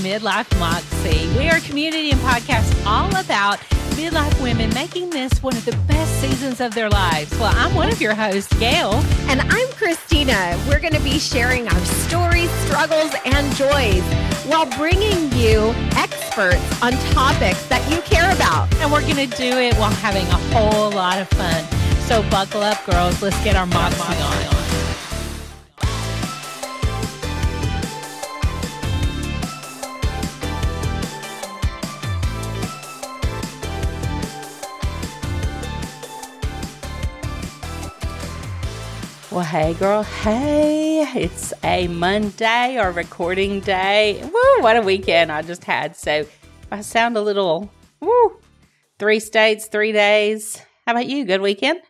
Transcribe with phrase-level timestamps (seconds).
[0.00, 1.28] Midlife Moxie.
[1.36, 3.58] We are a community and podcast all about
[3.90, 7.30] midlife women making this one of the best seasons of their lives.
[7.38, 8.94] Well, I'm one of your hosts, Gail.
[9.28, 10.58] And I'm Christina.
[10.66, 14.02] We're going to be sharing our stories, struggles, and joys
[14.46, 18.72] while bringing you experts on topics that you care about.
[18.76, 21.64] And we're going to do it while having a whole lot of fun.
[22.08, 23.20] So buckle up, girls.
[23.20, 24.59] Let's get our moxie on.
[39.50, 40.04] Hey, girl.
[40.04, 44.22] Hey, it's a Monday or recording day.
[44.22, 45.96] Woo, what a weekend I just had.
[45.96, 46.24] So
[46.70, 47.68] I sound a little,
[47.98, 48.36] woo,
[49.00, 50.62] three states, three days.
[50.86, 51.24] How about you?
[51.24, 51.80] Good weekend?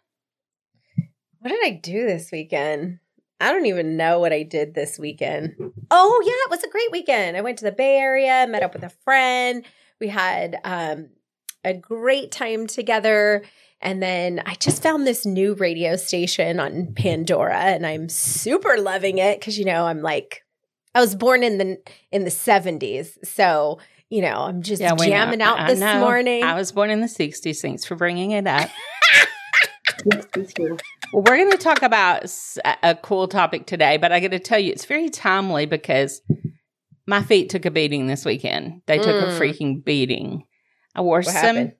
[1.40, 2.98] What did I do this weekend?
[3.40, 5.54] I don't even know what I did this weekend.
[5.90, 7.36] Oh, yeah, it was a great weekend.
[7.36, 9.66] I went to the Bay Area, met up with a friend.
[10.00, 11.10] We had um,
[11.62, 13.42] a great time together.
[13.80, 19.18] And then I just found this new radio station on Pandora and I'm super loving
[19.18, 20.44] it cuz you know, I'm like
[20.94, 21.78] I was born in the
[22.10, 23.24] in the 70s.
[23.24, 25.56] So, you know, I'm just yeah, jamming know.
[25.56, 26.42] out this morning.
[26.42, 27.60] I was born in the 60s.
[27.60, 28.68] Thanks for bringing it up.
[30.58, 30.76] well,
[31.12, 32.24] we're going to talk about
[32.82, 36.22] a cool topic today, but I got to tell you, it's very timely because
[37.06, 38.82] my feet took a beating this weekend.
[38.86, 39.28] They took mm.
[39.28, 40.44] a freaking beating.
[40.94, 41.72] I wore what some happened?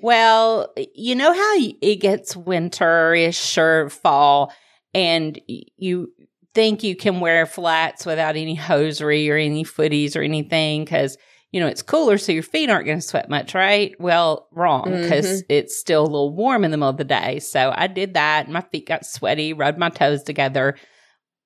[0.00, 4.52] Well, you know how it gets winterish or fall,
[4.94, 6.12] and you
[6.54, 11.16] think you can wear flats without any hosiery or any footies or anything because
[11.52, 13.94] you know it's cooler, so your feet aren't going to sweat much, right?
[13.98, 15.46] Well, wrong because mm-hmm.
[15.48, 17.38] it's still a little warm in the middle of the day.
[17.38, 18.50] So I did that.
[18.50, 20.76] My feet got sweaty, rubbed my toes together,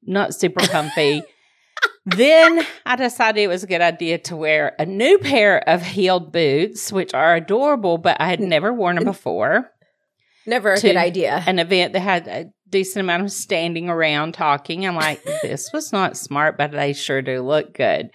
[0.02, 1.22] not super comfy
[2.16, 6.32] then I decided it was a good idea to wear a new pair of heeled
[6.32, 9.70] boots, which are adorable, but I had never worn them before.
[10.46, 11.42] Never a good idea.
[11.46, 14.86] An event that had a decent amount of standing around talking.
[14.86, 18.10] I'm like, this was not smart, but they sure do look good.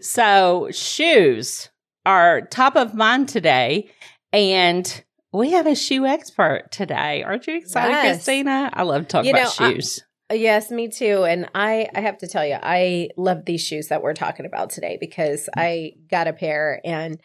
[0.00, 1.70] So, shoes
[2.04, 3.90] are top of mind today.
[4.32, 7.22] And we have a shoe expert today.
[7.22, 8.16] Aren't you excited, yes.
[8.16, 8.70] Christina?
[8.72, 10.02] I love talking you about know, shoes.
[10.30, 11.24] Yes, me too.
[11.24, 14.70] And I, I have to tell you, I love these shoes that we're talking about
[14.70, 17.18] today because I got a pair and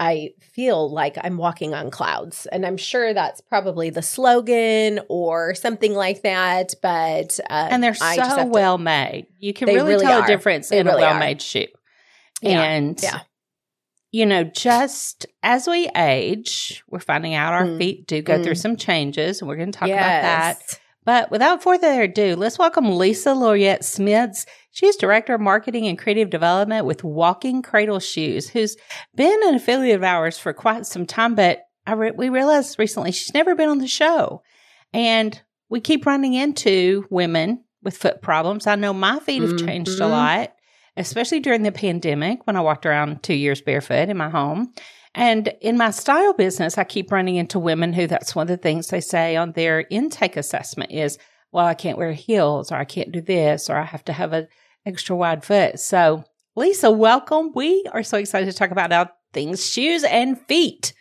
[0.00, 2.46] I feel like I'm walking on clouds.
[2.46, 6.74] And I'm sure that's probably the slogan or something like that.
[6.82, 9.26] But, uh, and they're so well to, made.
[9.38, 10.24] You can really, really, tell are.
[10.24, 11.66] a difference they in really a well made shoe.
[12.40, 12.62] Yeah.
[12.62, 13.20] And, yeah.
[14.10, 17.78] you know, just as we age, we're finding out our mm.
[17.78, 18.44] feet do go mm.
[18.44, 19.40] through some changes.
[19.40, 19.98] And we're going to talk yes.
[19.98, 24.46] about that but without further ado, let's welcome Lisa Laureate Smits.
[24.70, 28.76] She's Director of Marketing and Creative Development with Walking Cradle Shoes, who's
[29.14, 33.34] been an affiliate of ours for quite some time, but re- we realized recently she's
[33.34, 34.42] never been on the show.
[34.92, 38.66] And we keep running into women with foot problems.
[38.66, 40.02] I know my feet have changed mm-hmm.
[40.02, 40.54] a lot,
[40.96, 44.72] especially during the pandemic when I walked around two years barefoot in my home.
[45.14, 48.56] And in my style business, I keep running into women who that's one of the
[48.56, 51.18] things they say on their intake assessment is,
[51.52, 54.32] well, I can't wear heels or I can't do this or I have to have
[54.32, 54.48] an
[54.86, 55.78] extra wide foot.
[55.78, 56.24] So,
[56.56, 57.52] Lisa, welcome.
[57.54, 60.94] We are so excited to talk about our things, shoes and feet.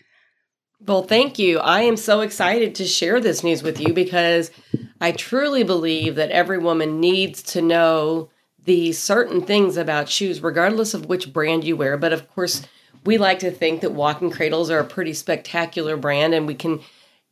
[0.81, 1.59] Well, thank you.
[1.59, 4.51] I am so excited to share this news with you because
[4.99, 8.29] I truly believe that every woman needs to know
[8.63, 11.97] the certain things about shoes, regardless of which brand you wear.
[11.97, 12.63] But of course,
[13.05, 16.79] we like to think that walking cradles are a pretty spectacular brand and we can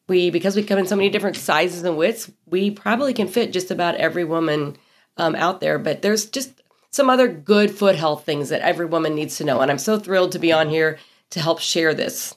[0.07, 3.53] we because we come in so many different sizes and widths we probably can fit
[3.53, 4.77] just about every woman
[5.17, 5.77] um, out there.
[5.77, 9.59] But there's just some other good foot health things that every woman needs to know
[9.59, 10.97] and i'm so thrilled to be on here
[11.31, 12.35] to help share this.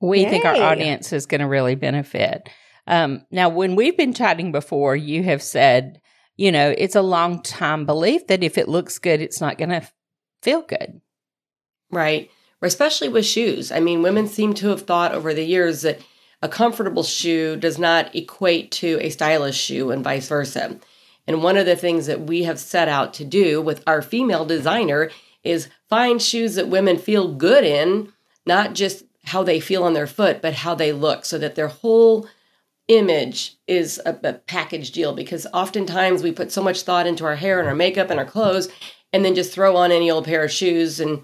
[0.00, 0.30] We Yay.
[0.30, 2.48] think our audience is going to really benefit.
[2.86, 6.00] Um, now when we've been chatting before you have said
[6.36, 9.70] you know it's a long time belief that if it looks good it's not going
[9.70, 9.86] to
[10.42, 11.02] feel good.
[11.90, 12.30] Right
[12.62, 13.70] especially with shoes.
[13.70, 16.00] I mean, women seem to have thought over the years that
[16.42, 20.78] a comfortable shoe does not equate to a stylish shoe and vice versa.
[21.26, 24.44] And one of the things that we have set out to do with our female
[24.44, 25.10] designer
[25.44, 28.12] is find shoes that women feel good in,
[28.46, 31.68] not just how they feel on their foot, but how they look, so that their
[31.68, 32.26] whole
[32.88, 35.12] image is a, a, package deal.
[35.12, 38.24] Because oftentimes we put so much thought into our hair and our makeup and our
[38.24, 38.68] clothes,
[39.12, 41.22] and then just throw on any old pair of shoes, and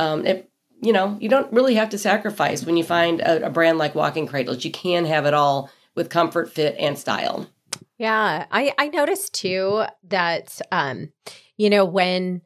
[0.00, 0.50] um, it
[0.84, 3.94] you know, you don't really have to sacrifice when you find a, a brand like
[3.94, 4.64] Walking Cradles.
[4.64, 7.48] You can have it all with comfort, fit, and style.
[7.98, 11.12] Yeah, I I noticed too that um,
[11.56, 12.42] you know, when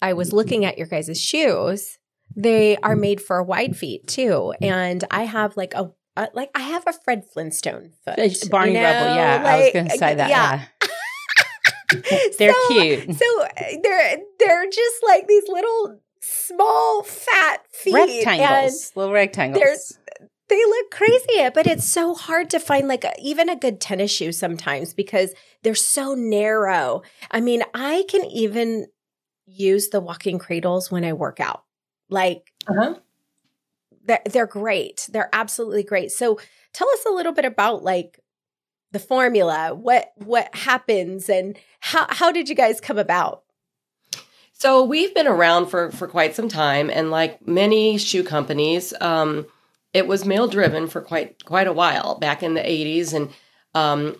[0.00, 1.98] I was looking at your guys' shoes,
[2.36, 4.54] they are made for wide feet too.
[4.60, 8.50] And I have like a, a like I have a Fred Flintstone foot.
[8.50, 8.84] Barney you know?
[8.84, 9.42] Rubble, yeah.
[9.42, 10.30] Like, I was gonna say that.
[10.30, 10.64] Yeah.
[10.82, 10.88] yeah.
[12.38, 13.16] they're so, cute.
[13.16, 13.48] So uh,
[13.82, 17.94] they're they're just like these little small fat feet.
[17.94, 18.92] Rectangles.
[18.94, 19.98] little rectangles
[20.48, 24.10] they look crazy, but it's so hard to find like a, even a good tennis
[24.10, 25.32] shoe sometimes because
[25.62, 27.02] they're so narrow.
[27.30, 28.86] I mean, I can even
[29.46, 31.64] use the walking cradles when I work out.
[32.10, 32.96] Like, uh-huh.
[34.04, 35.08] they're, they're great.
[35.10, 36.12] They're absolutely great.
[36.12, 36.38] So
[36.72, 38.20] tell us a little bit about like
[38.92, 43.43] the formula, what, what happens and how, how did you guys come about?
[44.56, 49.46] So we've been around for, for quite some time and like many shoe companies, um,
[49.92, 53.30] it was male driven for quite quite a while back in the 80s and
[53.74, 54.16] um,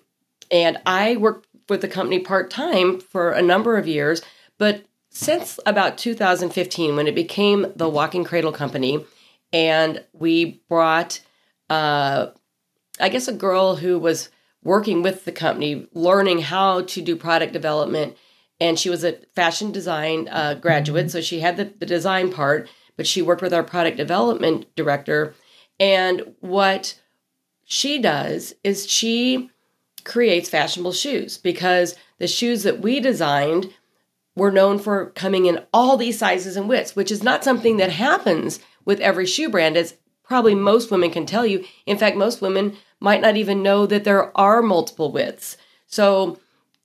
[0.50, 4.22] and I worked with the company part time for a number of years.
[4.58, 9.04] But since about 2015 when it became the walking cradle company
[9.52, 11.20] and we brought
[11.70, 12.26] uh,
[13.00, 14.28] I guess a girl who was
[14.64, 18.16] working with the company learning how to do product development
[18.60, 22.68] and she was a fashion design uh, graduate so she had the, the design part
[22.96, 25.34] but she worked with our product development director
[25.80, 27.00] and what
[27.64, 29.50] she does is she
[30.04, 33.72] creates fashionable shoes because the shoes that we designed
[34.36, 37.90] were known for coming in all these sizes and widths, which is not something that
[37.90, 41.64] happens with every shoe brand, as probably most women can tell you.
[41.86, 45.56] In fact, most women might not even know that there are multiple widths.
[45.86, 46.38] So,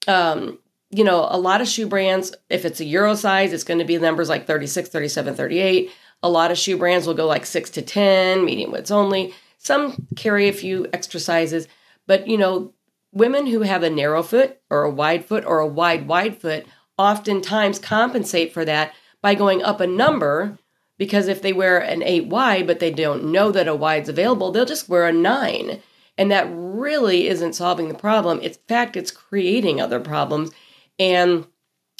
[0.07, 0.59] um,
[0.91, 3.85] you know, a lot of shoe brands, if it's a Euro size, it's going to
[3.85, 5.91] be numbers like 36, 37, 38.
[6.23, 9.33] A lot of shoe brands will go like six to 10, medium widths only.
[9.57, 11.67] Some carry a few extra sizes,
[12.07, 12.73] but you know,
[13.11, 16.65] women who have a narrow foot or a wide foot or a wide, wide foot
[16.97, 20.57] oftentimes compensate for that by going up a number
[20.97, 24.51] because if they wear an eight wide, but they don't know that a wide's available,
[24.51, 25.81] they'll just wear a nine.
[26.17, 28.41] And that really isn't solving the problem.
[28.41, 30.51] In fact, it's creating other problems.
[30.99, 31.47] And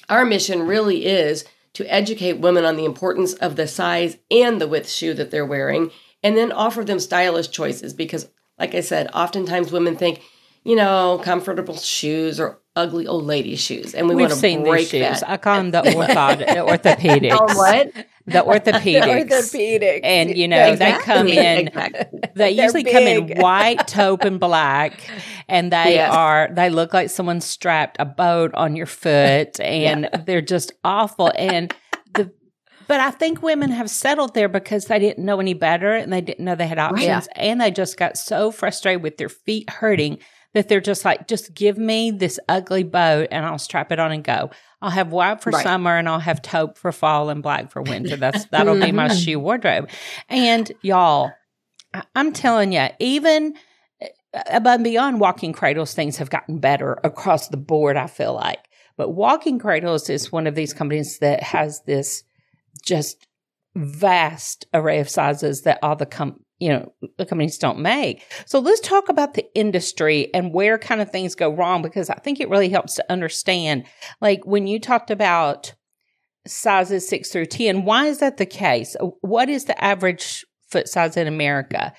[0.10, 4.68] our mission really is to educate women on the importance of the size and the
[4.68, 5.92] width shoe that they're wearing,
[6.24, 7.94] and then offer them stylish choices.
[7.94, 10.22] Because, like I said, oftentimes women think,
[10.64, 14.90] you know, comfortable shoes or ugly old lady shoes, and we want to break.
[14.90, 15.30] That.
[15.30, 17.38] I call them the orthod- orthopedics.
[17.40, 17.92] oh, what?
[18.40, 19.28] The orthopedics.
[19.28, 20.02] the orthopedics.
[20.04, 21.36] And you know, exactly.
[21.36, 22.32] they come in.
[22.36, 22.94] They usually big.
[22.94, 25.00] come in white, taupe, and black,
[25.48, 26.14] and they yes.
[26.14, 26.50] are.
[26.52, 30.22] They look like someone strapped a boat on your foot, and yeah.
[30.26, 31.32] they're just awful.
[31.36, 31.74] And
[32.14, 32.32] the
[32.88, 36.22] but I think women have settled there because they didn't know any better and they
[36.22, 37.08] didn't know they had options.
[37.08, 37.28] Right.
[37.36, 40.18] And they just got so frustrated with their feet hurting
[40.54, 44.12] that they're just like, just give me this ugly boat and I'll strap it on
[44.12, 44.50] and go.
[44.82, 45.64] I'll have white for right.
[45.64, 48.16] summer and I'll have taupe for fall and black for winter.
[48.18, 49.18] That's that'll be my mm-hmm.
[49.18, 49.90] shoe wardrobe.
[50.28, 51.32] And y'all,
[52.16, 53.56] I'm telling you, even
[54.02, 54.08] uh,
[54.48, 57.98] above and beyond walking cradles, things have gotten better across the board.
[57.98, 62.24] I feel like, but walking cradles is one of these companies that has this
[62.84, 63.28] just
[63.76, 68.26] vast array of sizes that all the com- you know, the companies don't make.
[68.46, 72.16] So let's talk about the industry and where kind of things go wrong because I
[72.16, 73.86] think it really helps to understand.
[74.22, 75.74] Like when you talked about
[76.46, 78.96] sizes six through 10, why is that the case?
[79.22, 81.94] What is the average foot size in America?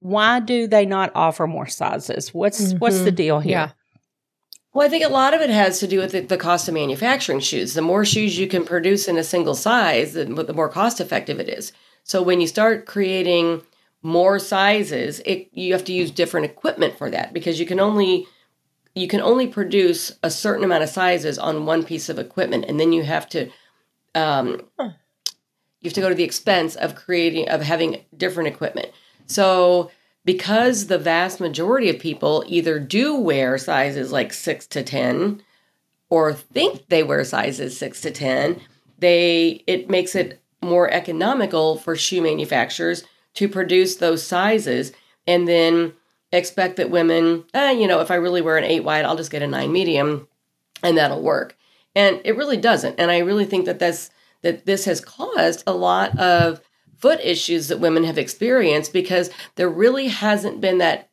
[0.00, 2.34] Why do they not offer more sizes?
[2.34, 2.78] What's, mm-hmm.
[2.78, 3.52] what's the deal here?
[3.52, 3.70] Yeah.
[4.72, 6.74] Well, I think a lot of it has to do with the, the, cost of
[6.74, 7.72] manufacturing shoes.
[7.72, 11.40] The more shoes you can produce in a single size, the, the more cost effective
[11.40, 11.72] it is.
[12.02, 13.62] So when you start creating
[14.06, 18.24] more sizes, it you have to use different equipment for that because you can only
[18.94, 22.78] you can only produce a certain amount of sizes on one piece of equipment, and
[22.78, 23.50] then you have to
[24.14, 28.92] um, you have to go to the expense of creating of having different equipment.
[29.26, 29.90] So
[30.24, 35.42] because the vast majority of people either do wear sizes like six to ten
[36.10, 38.60] or think they wear sizes six to ten,
[39.00, 43.02] they it makes it more economical for shoe manufacturers
[43.36, 44.92] to produce those sizes
[45.26, 45.92] and then
[46.32, 49.30] expect that women, eh, you know, if I really wear an eight wide, I'll just
[49.30, 50.28] get a nine medium
[50.82, 51.56] and that'll work.
[51.94, 52.98] And it really doesn't.
[52.98, 54.10] And I really think that that's
[54.42, 56.60] that this has caused a lot of
[56.98, 61.10] foot issues that women have experienced because there really hasn't been that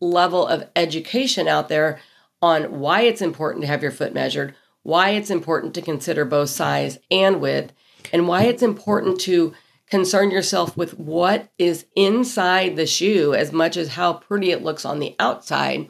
[0.00, 2.00] level of education out there
[2.40, 6.50] on why it's important to have your foot measured, why it's important to consider both
[6.50, 7.72] size and width,
[8.12, 9.52] and why it's important to
[9.94, 14.84] concern yourself with what is inside the shoe as much as how pretty it looks
[14.84, 15.88] on the outside.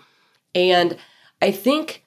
[0.54, 0.98] And
[1.40, 2.04] I think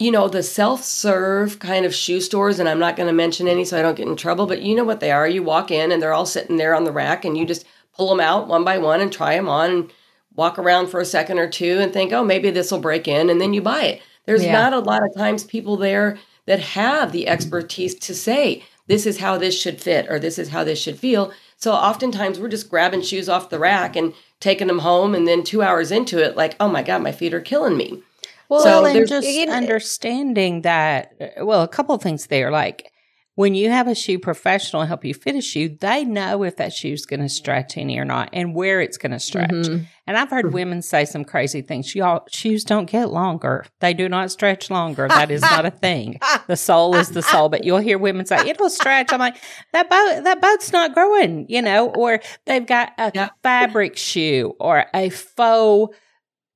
[0.00, 3.46] you know, the self serve kind of shoe stores, and I'm not going to mention
[3.46, 5.28] any so I don't get in trouble, but you know what they are.
[5.28, 8.08] You walk in and they're all sitting there on the rack, and you just pull
[8.08, 9.92] them out one by one and try them on and
[10.34, 13.30] walk around for a second or two and think, oh, maybe this will break in,
[13.30, 14.02] and then you buy it.
[14.26, 14.52] There's yeah.
[14.52, 19.18] not a lot of times people there that have the expertise to say, this is
[19.18, 21.32] how this should fit or this is how this should feel.
[21.56, 25.42] So oftentimes we're just grabbing shoes off the rack and taking them home, and then
[25.42, 28.02] two hours into it, like, oh my God, my feet are killing me.
[28.48, 32.50] Well, so and just understanding that, uh, well, a couple of things there.
[32.50, 32.92] Like
[33.38, 36.72] when you have a shoe professional help you fit a shoe, they know if that
[36.72, 39.50] shoe's going to stretch any or not and where it's going to stretch.
[39.50, 39.84] Mm-hmm.
[40.08, 41.94] And I've heard women say some crazy things.
[41.94, 43.64] Y'all, shoes don't get longer.
[43.78, 45.06] They do not stretch longer.
[45.06, 46.18] That is not a thing.
[46.48, 49.12] The sole is the sole, but you'll hear women say it'll stretch.
[49.12, 49.36] I'm like,
[49.72, 53.28] that boat, that boat's not growing, you know, or they've got a yeah.
[53.44, 55.96] fabric shoe or a faux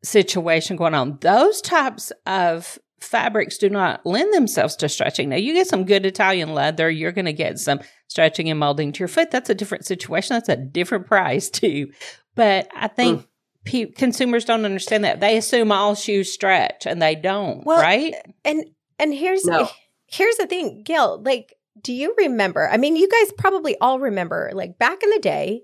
[0.03, 1.19] situation going on.
[1.21, 5.29] Those types of fabrics do not lend themselves to stretching.
[5.29, 8.93] Now, you get some good Italian leather, you're going to get some stretching and molding
[8.93, 9.31] to your foot.
[9.31, 10.35] That's a different situation.
[10.35, 11.93] That's a different price, too.
[12.35, 13.21] But I think.
[13.21, 13.27] Mm.
[13.65, 18.13] Pe- consumers don't understand that they assume all shoes stretch and they don't well, right
[18.45, 18.65] and
[18.99, 19.69] and here's no.
[20.07, 24.51] here's the thing Gail like do you remember I mean you guys probably all remember
[24.53, 25.63] like back in the day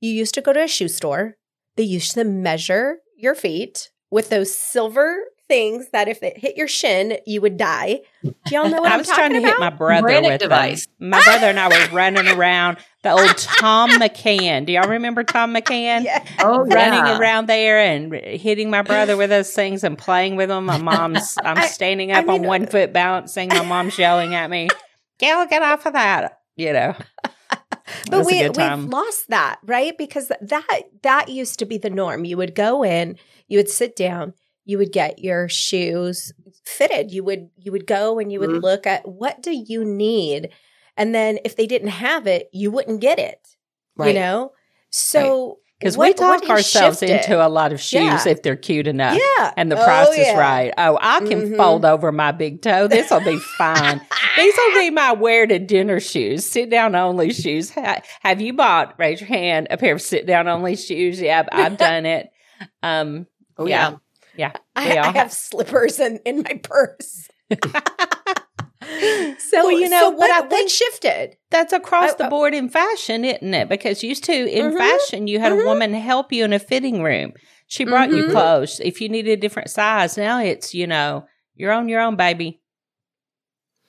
[0.00, 1.36] you used to go to a shoe store
[1.76, 5.18] they used to measure your feet with those silver
[5.54, 8.00] things that if it hit your shin, you would die.
[8.22, 9.50] Do y'all know what I was trying to about?
[9.50, 10.86] hit my brother with device.
[10.98, 11.10] Them.
[11.10, 14.66] My brother and I were running around the old Thom McAn.
[14.66, 16.04] Do y'all remember Thom McAn?
[16.04, 16.24] Yeah.
[16.40, 17.18] Oh, running yeah.
[17.18, 20.66] around there and hitting my brother with those things and playing with them.
[20.66, 23.48] My mom's, I'm I, standing up I mean, on one foot balancing.
[23.50, 24.68] My mom's yelling at me,
[25.18, 26.40] Gail, get off of that.
[26.56, 26.96] You know.
[28.10, 29.96] but we we've lost that, right?
[29.96, 32.24] Because that that used to be the norm.
[32.24, 34.34] You would go in, you would sit down,
[34.64, 36.32] you would get your shoes
[36.64, 37.10] fitted.
[37.10, 38.64] You would you would go and you would mm-hmm.
[38.64, 40.50] look at what do you need,
[40.96, 43.40] and then if they didn't have it, you wouldn't get it.
[43.96, 44.14] Right.
[44.14, 44.52] You know,
[44.90, 45.46] so.
[45.46, 45.56] Right.
[45.80, 48.28] Because we talk ourselves into a lot of shoes yeah.
[48.28, 49.18] if they're cute enough.
[49.18, 49.52] Yeah.
[49.54, 50.32] And the price oh, yeah.
[50.32, 50.72] is right.
[50.78, 51.56] Oh, I can mm-hmm.
[51.56, 52.86] fold over my big toe.
[52.88, 54.00] This will be fine.
[54.36, 57.70] These will be my wear to dinner shoes, sit down only shoes.
[58.20, 61.20] Have you bought, raise your hand, a pair of sit down only shoes?
[61.20, 62.30] Yeah, I've, I've done it.
[62.82, 63.26] Um,
[63.58, 63.90] oh, yeah.
[63.90, 63.96] Yeah.
[64.74, 67.28] I, I, have slippers in, in my purse.
[69.38, 71.36] so well, you know, so what, I think shifted.
[71.50, 73.68] That's across I, the board in fashion, isn't it?
[73.68, 75.62] Because used to in mm-hmm, fashion, you had mm-hmm.
[75.62, 77.32] a woman help you in a fitting room.
[77.66, 78.18] She brought mm-hmm.
[78.18, 78.80] you clothes.
[78.84, 82.60] If you needed a different size, now it's you know you're on your own, baby.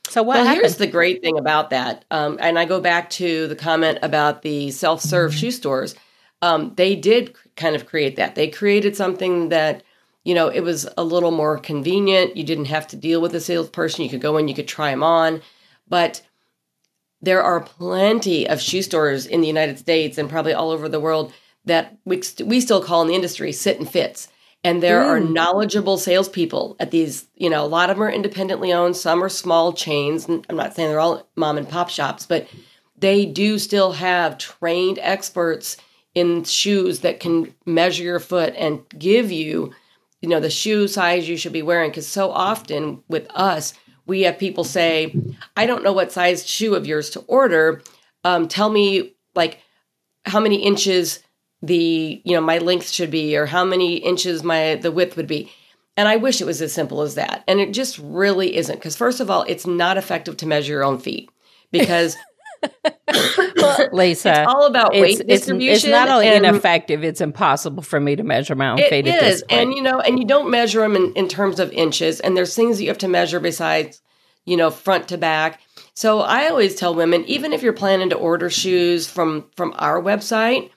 [0.09, 0.35] So what?
[0.35, 0.61] Well, happened?
[0.61, 4.43] here's the great thing about that, um, and I go back to the comment about
[4.43, 5.95] the self-serve shoe stores.
[6.41, 8.35] Um, they did kind of create that.
[8.35, 9.83] They created something that
[10.25, 12.35] you know, it was a little more convenient.
[12.35, 14.03] You didn't have to deal with a salesperson.
[14.03, 15.41] You could go in, you could try them on.
[15.87, 16.23] But
[17.21, 20.99] there are plenty of shoe stores in the United States and probably all over the
[20.99, 21.31] world
[21.65, 24.27] that we, we still call in the industry sit and fits.
[24.63, 25.05] And there mm.
[25.05, 29.23] are knowledgeable salespeople at these, you know, a lot of them are independently owned, some
[29.23, 30.27] are small chains.
[30.27, 32.47] I'm not saying they're all mom and pop shops, but
[32.97, 35.77] they do still have trained experts
[36.15, 39.71] in shoes that can measure your foot and give you
[40.21, 43.73] you know the shoe size you should be wearing because so often with us
[44.05, 45.15] we have people say
[45.55, 47.81] i don't know what size shoe of yours to order.
[48.23, 49.59] Um, tell me like
[50.25, 51.19] how many inches
[51.61, 55.27] the you know my length should be or how many inches my the width would
[55.27, 55.51] be.
[55.97, 57.43] And i wish it was as simple as that.
[57.47, 60.83] And it just really isn't because first of all it's not effective to measure your
[60.83, 61.29] own feet.
[61.71, 62.15] Because
[63.55, 65.75] well, Lisa, it's all about weight it's, distribution.
[65.75, 69.07] It's, not only ineffective; it's impossible for me to measure my own it feet.
[69.07, 72.19] It is, and you know, and you don't measure them in, in terms of inches.
[72.19, 74.01] And there's things that you have to measure besides,
[74.45, 75.61] you know, front to back.
[75.93, 80.01] So I always tell women, even if you're planning to order shoes from from our
[80.01, 80.71] website,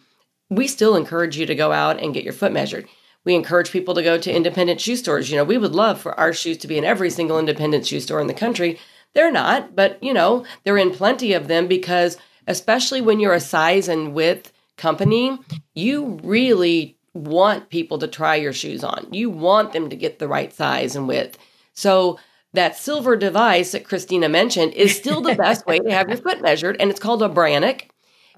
[0.51, 2.87] we still encourage you to go out and get your foot measured.
[3.25, 5.31] We encourage people to go to independent shoe stores.
[5.31, 8.01] You know, we would love for our shoes to be in every single independent shoe
[8.01, 8.79] store in the country
[9.15, 13.41] they're not, but you know, they're in plenty of them because especially when you're a
[13.41, 15.39] size and width company,
[15.75, 19.07] you really want people to try your shoes on.
[19.13, 21.37] You want them to get the right size and width.
[21.75, 22.19] So
[22.55, 26.41] that silver device that Christina mentioned is still the best way to have your foot
[26.41, 27.83] measured, and it's called a Brannock.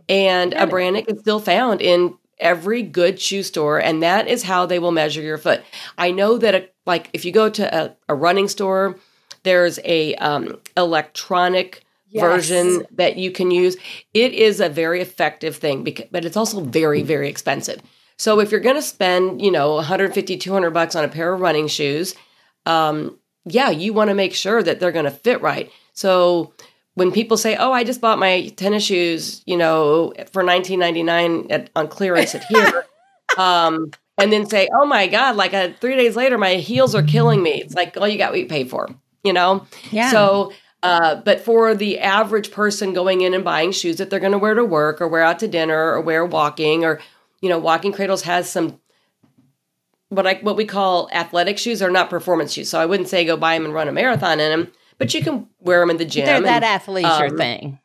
[0.09, 4.67] And a Brannock is still found in every good shoe store, and that is how
[4.67, 5.62] they will measure your foot.
[5.97, 8.97] I know that, a, like, if you go to a, a running store
[9.43, 12.23] there's a um, electronic yes.
[12.23, 13.77] version that you can use.
[14.15, 17.81] It is a very effective thing, because, but it's also very, very expensive.
[18.19, 21.41] So if you're going to spend, you know, 150, 200 bucks on a pair of
[21.41, 22.15] running shoes,
[22.67, 25.71] um, yeah, you want to make sure that they're going to fit right.
[25.95, 26.53] So
[26.95, 31.89] when people say, "Oh, I just bought my tennis shoes," you know, for 19.99 on
[31.89, 32.85] clearance at here,
[33.39, 37.03] um, and then say, "Oh my god, like uh, 3 days later my heels are
[37.03, 38.89] killing me." It's like, "Oh, you got what you paid for."
[39.23, 39.67] You know?
[39.91, 40.11] Yeah.
[40.11, 44.33] So uh, but for the average person going in and buying shoes that they're going
[44.33, 47.00] to wear to work or wear out to dinner or wear walking or
[47.43, 48.81] you know walking cradles has some
[50.09, 52.69] what I what we call athletic shoes are not performance shoes.
[52.69, 55.23] So I wouldn't say go buy them and run a marathon in them, but you
[55.23, 56.25] can wear them in the gym.
[56.25, 57.79] They're that athleisure um, thing.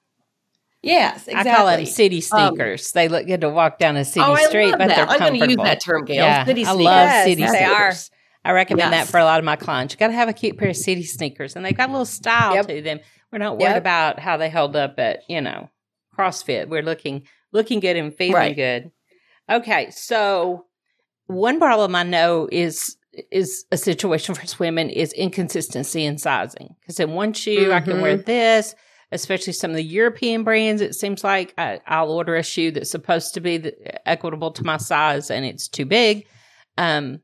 [0.82, 1.51] Yes, exactly.
[1.51, 2.88] I call them city um, sneakers.
[2.88, 4.96] Um, they look good to walk down a city oh, street, but that.
[4.96, 5.34] they're comfortable.
[5.34, 6.24] I'm going to use that term, Gail.
[6.24, 6.86] Yeah, city I sneakers.
[6.86, 8.12] love city yes, sneakers.
[8.46, 9.08] I recommend yes.
[9.08, 9.94] that for a lot of my clients.
[9.94, 12.06] You got to have a cute pair of city sneakers, and they've got a little
[12.06, 12.68] style yep.
[12.68, 13.00] to them.
[13.32, 13.78] We're not worried yep.
[13.78, 15.70] about how they hold up at you know
[16.18, 16.70] CrossFit.
[16.70, 18.56] We're looking looking good and feeling right.
[18.56, 18.92] good.
[19.50, 20.66] Okay, so
[21.25, 22.98] one problem I know is
[23.32, 26.75] is a situation for women is inconsistency in sizing.
[26.82, 27.74] Because in one shoe mm-hmm.
[27.74, 28.25] I can wear mm-hmm.
[28.25, 28.75] this,
[29.12, 30.82] especially some of the European brands.
[30.82, 34.64] It seems like I, will order a shoe that's supposed to be the, equitable to
[34.64, 36.28] my size, and it's too big.
[36.78, 37.22] Um,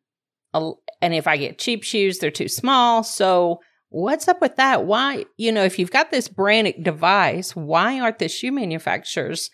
[1.02, 3.04] and if I get cheap shoes, they're too small.
[3.04, 4.86] So what's up with that?
[4.86, 9.50] Why, you know, if you've got this Brannock device, why aren't the shoe manufacturers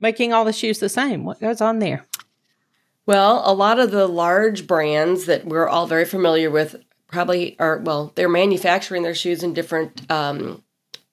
[0.00, 1.24] making all the shoes the same?
[1.24, 2.06] What goes on there?
[3.06, 6.76] Well, a lot of the large brands that we're all very familiar with
[7.08, 10.62] probably are, well, they're manufacturing their shoes in different um,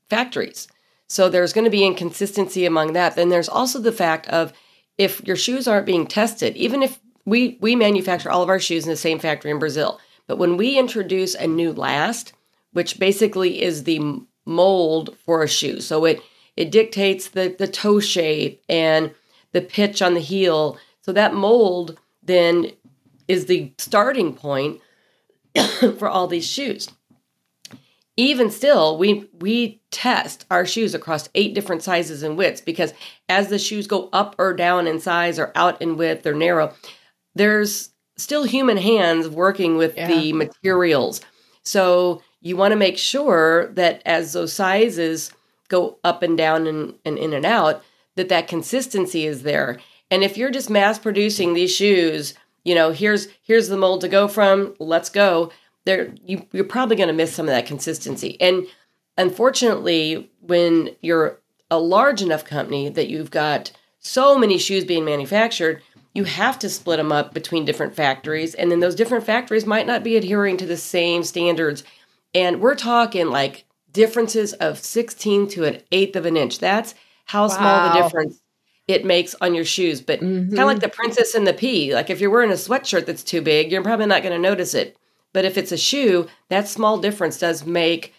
[0.10, 0.68] factories.
[1.08, 3.16] So there's going to be inconsistency among that.
[3.16, 4.54] Then there's also the fact of
[4.98, 7.00] if your shoes aren't being tested, even if
[7.30, 10.58] we, we manufacture all of our shoes in the same factory in Brazil, but when
[10.58, 12.34] we introduce a new last,
[12.72, 16.22] which basically is the mold for a shoe, so it
[16.56, 19.12] it dictates the the toe shape and
[19.54, 22.72] the pitch on the heel so that mold then
[23.28, 24.82] is the starting point
[25.98, 26.90] for all these shoes.
[28.18, 32.94] Even still, we we test our shoes across eight different sizes and widths because
[33.30, 36.74] as the shoes go up or down in size or out in width or narrow,
[37.36, 40.08] there's still human hands working with yeah.
[40.08, 41.22] the materials.
[41.64, 45.32] So you want to make sure that as those sizes
[45.68, 47.84] go up and down and, and in and out,
[48.16, 49.80] that that consistency is there.
[50.12, 54.10] And if you're just mass producing these shoes, you know, here's here's the mold to
[54.10, 55.52] go from, let's go.
[55.86, 58.40] There you you're probably going to miss some of that consistency.
[58.42, 58.68] And
[59.18, 61.40] unfortunately, when you're
[61.72, 65.82] a large enough company that you've got so many shoes being manufactured,
[66.14, 69.88] you have to split them up between different factories and then those different factories might
[69.88, 71.84] not be adhering to the same standards.
[72.34, 76.60] And we're talking like differences of 16 to an eighth of an inch.
[76.60, 76.96] That's
[77.26, 77.48] how wow.
[77.48, 78.42] small the difference
[78.88, 80.02] it makes on your shoes.
[80.02, 80.56] But mm-hmm.
[80.56, 81.94] kind of like the princess and the pea.
[81.94, 84.74] Like if you're wearing a sweatshirt that's too big, you're probably not going to notice
[84.74, 84.98] it.
[85.32, 88.14] But if it's a shoe, that small difference does make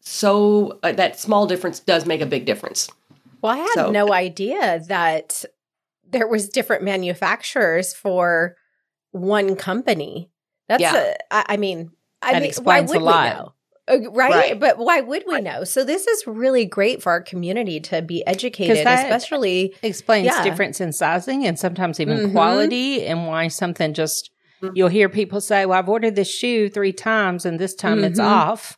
[0.00, 2.88] so uh, that small difference does make a big difference.
[3.42, 5.44] Well, I had so, no idea that
[6.10, 8.56] there was different manufacturers for
[9.10, 10.30] one company.
[10.68, 10.94] That's yeah.
[10.94, 11.90] a, I, I mean,
[12.22, 13.54] I that mean, explains a lot.
[13.88, 14.30] Uh, right?
[14.30, 14.60] right?
[14.60, 15.64] But why would we know?
[15.64, 20.42] So this is really great for our community to be educated, especially explains yeah.
[20.42, 22.32] difference in sizing and sometimes even mm-hmm.
[22.32, 24.30] quality and why something just
[24.62, 24.76] mm-hmm.
[24.76, 28.04] you'll hear people say, "Well, I've ordered this shoe 3 times and this time mm-hmm.
[28.04, 28.76] it's off."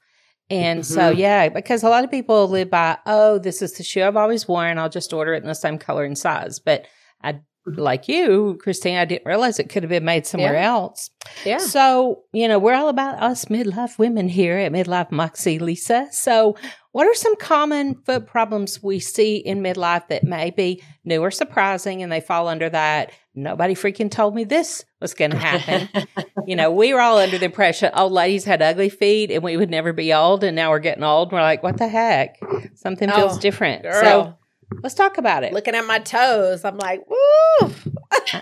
[0.49, 1.21] And so, mm-hmm.
[1.21, 4.47] yeah, because a lot of people live by, "Oh, this is the shoe I've always
[4.47, 6.87] worn, I'll just order it in the same color and size." But
[7.23, 10.69] I like you, Christine, I didn't realize it could have been made somewhere yeah.
[10.69, 11.11] else.
[11.45, 11.59] Yeah.
[11.59, 16.09] So, you know, we're all about us midlife women here at Midlife Moxie, Lisa.
[16.11, 16.57] So,
[16.93, 21.31] what are some common foot problems we see in midlife that may be new or
[21.31, 23.13] surprising and they fall under that?
[23.33, 25.89] Nobody freaking told me this was going to happen.
[26.49, 29.57] you know, we were all under the impression old ladies had ugly feet and we
[29.57, 30.43] would never be old.
[30.43, 31.29] And now we're getting old.
[31.29, 32.41] And we're like, what the heck?
[32.75, 33.85] Something feels oh, different.
[33.85, 34.03] Girl.
[34.03, 34.39] So,
[34.83, 35.53] Let's talk about it.
[35.53, 37.75] Looking at my toes, I'm like, woo.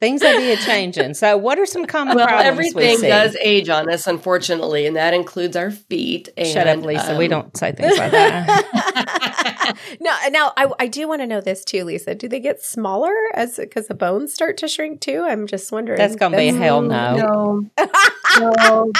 [0.00, 1.14] Things are being changing.
[1.14, 2.46] So, what are some common well, problems?
[2.46, 6.28] Everything we does age on us, unfortunately, and that includes our feet.
[6.36, 7.12] And, Shut up, Lisa.
[7.12, 9.76] Um, we don't say things like that.
[10.00, 12.14] no, now I, I do want to know this too, Lisa.
[12.14, 15.24] Do they get smaller as because the bones start to shrink too?
[15.26, 15.98] I'm just wondering.
[15.98, 17.66] That's going to be a hell no.
[17.76, 17.88] No.
[18.38, 18.92] no.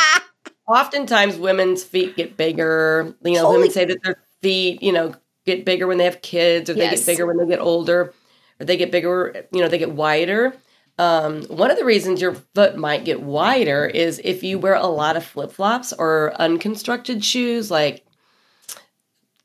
[0.67, 3.15] Oftentimes, women's feet get bigger.
[3.25, 6.22] You know, Holy women say that their feet, you know, get bigger when they have
[6.22, 6.90] kids, or yes.
[6.90, 8.12] they get bigger when they get older,
[8.61, 10.55] or they get bigger, you know, they get wider.
[10.98, 14.87] Um, one of the reasons your foot might get wider is if you wear a
[14.87, 18.05] lot of flip flops or unconstructed shoes like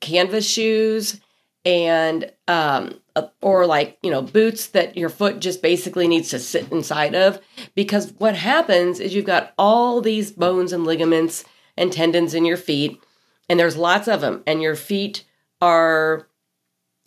[0.00, 1.20] canvas shoes.
[1.66, 3.00] And um,
[3.40, 7.40] or like you know boots that your foot just basically needs to sit inside of
[7.74, 11.44] because what happens is you've got all these bones and ligaments
[11.76, 13.00] and tendons in your feet
[13.48, 15.24] and there's lots of them and your feet
[15.60, 16.28] are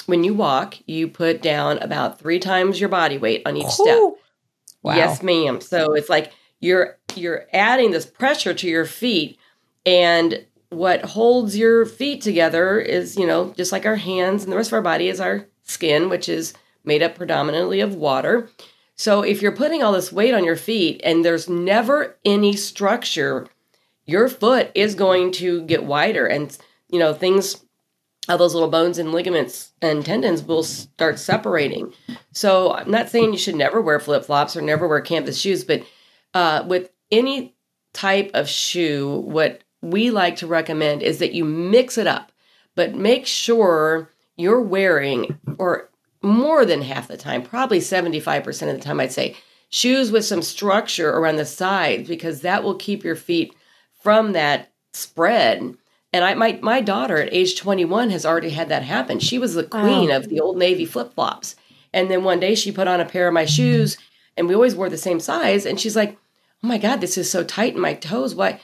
[0.05, 3.85] when you walk you put down about three times your body weight on each step.
[3.87, 4.17] Oh,
[4.81, 4.95] wow.
[4.95, 5.61] yes ma'am.
[5.61, 9.37] So it's like you're you're adding this pressure to your feet
[9.85, 14.57] and what holds your feet together is you know just like our hands and the
[14.57, 18.49] rest of our body is our skin which is made up predominantly of water.
[18.95, 23.47] So if you're putting all this weight on your feet and there's never any structure
[24.07, 26.57] your foot is going to get wider and
[26.89, 27.63] you know things
[28.29, 31.93] all those little bones and ligaments and tendons will start separating.
[32.31, 35.83] So i'm not saying you should never wear flip-flops or never wear canvas shoes but
[36.33, 37.55] uh, with any
[37.93, 42.31] type of shoe what we like to recommend is that you mix it up
[42.75, 45.89] but make sure you're wearing or
[46.21, 49.35] more than half the time probably 75% of the time i'd say
[49.69, 53.55] shoes with some structure around the sides because that will keep your feet
[53.99, 55.75] from that spread.
[56.13, 59.19] And I my my daughter at age 21 has already had that happen.
[59.19, 61.55] She was the queen of the old navy flip-flops.
[61.93, 63.97] And then one day she put on a pair of my shoes
[64.35, 66.17] and we always wore the same size and she's like,
[66.63, 68.33] "Oh my god, this is so tight in my toes.
[68.33, 68.59] What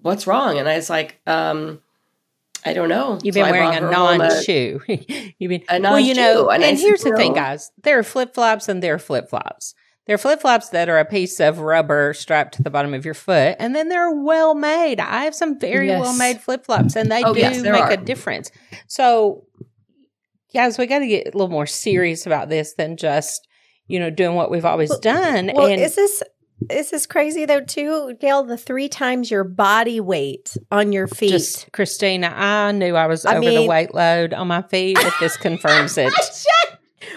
[0.00, 1.80] what's wrong?" And I was like, um
[2.64, 3.18] I don't know.
[3.22, 4.80] You've been so wearing a non-shoe.
[5.38, 5.92] You've been a non-shoe.
[5.92, 7.70] Well, you know, and, and here's the thing, guys.
[7.84, 9.74] There are flip flops and there are flip flops.
[10.06, 13.14] They're flip flops that are a piece of rubber strapped to the bottom of your
[13.14, 15.00] foot, and then they're well made.
[15.00, 16.00] I have some very yes.
[16.00, 17.90] well made flip flops, and they oh, do yes, make are.
[17.90, 18.52] a difference.
[18.86, 19.44] So,
[20.54, 23.48] guys, we got to get a little more serious about this than just
[23.88, 25.50] you know doing what we've always well, done.
[25.52, 26.22] Well, and is this
[26.70, 28.44] is this crazy though too, Gail?
[28.44, 31.30] The three times your body weight on your feet.
[31.30, 34.96] Just, Christina, I knew I was I over mean, the weight load on my feet,
[35.02, 36.12] but this confirms it.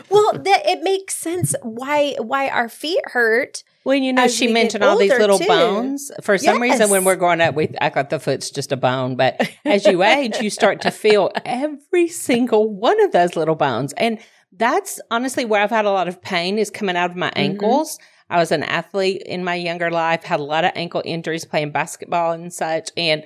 [0.10, 3.64] Well, that it makes sense why why our feet hurt.
[3.84, 5.48] Well, you know, she mentioned all these little too.
[5.48, 6.12] bones.
[6.22, 6.72] For some yes.
[6.72, 9.16] reason, when we're growing up, we act like the foot's just a bone.
[9.16, 13.94] But as you age, you start to feel every single one of those little bones.
[13.94, 14.20] And
[14.52, 17.40] that's honestly where I've had a lot of pain is coming out of my mm-hmm.
[17.40, 18.00] ankles.
[18.30, 21.72] I was an athlete in my younger life, had a lot of ankle injuries playing
[21.72, 22.90] basketball and such.
[22.96, 23.24] And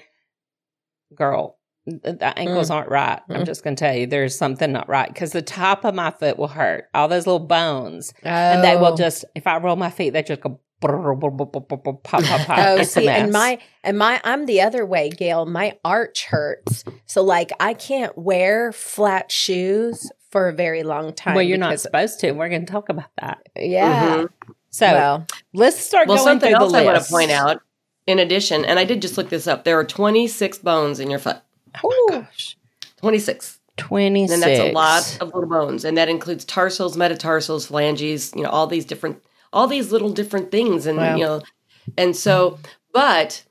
[1.13, 2.75] girl, the ankles mm.
[2.75, 3.19] aren't right.
[3.29, 3.39] Mm.
[3.39, 6.11] I'm just going to tell you, there's something not right because the top of my
[6.11, 8.29] foot will hurt, all those little bones, oh.
[8.29, 8.95] and they will oh.
[8.95, 9.25] just.
[9.35, 12.57] If I roll my feet, they just go pop, pop, pop.
[12.59, 15.45] oh, see, and my and my, I'm the other way, Gail.
[15.45, 21.35] My arch hurts, so like I can't wear flat shoes for a very long time.
[21.35, 22.31] Well, you're not supposed to.
[22.31, 23.47] We're going to talk about that.
[23.55, 24.15] Yeah.
[24.15, 24.51] Mm-hmm.
[24.69, 27.61] So well, let's start well, going something else I want to point out.
[28.05, 31.19] In addition, and I did just look this up, there are 26 bones in your
[31.19, 31.37] foot.
[31.83, 32.57] Oh my gosh.
[32.97, 33.59] 26.
[33.77, 34.33] 26.
[34.33, 35.83] And that's a lot of little bones.
[35.85, 40.51] And that includes tarsals, metatarsals, phalanges, you know, all these different, all these little different
[40.51, 40.85] things.
[40.85, 41.15] And, wow.
[41.15, 41.41] you know,
[41.97, 42.59] and so,
[42.93, 43.43] but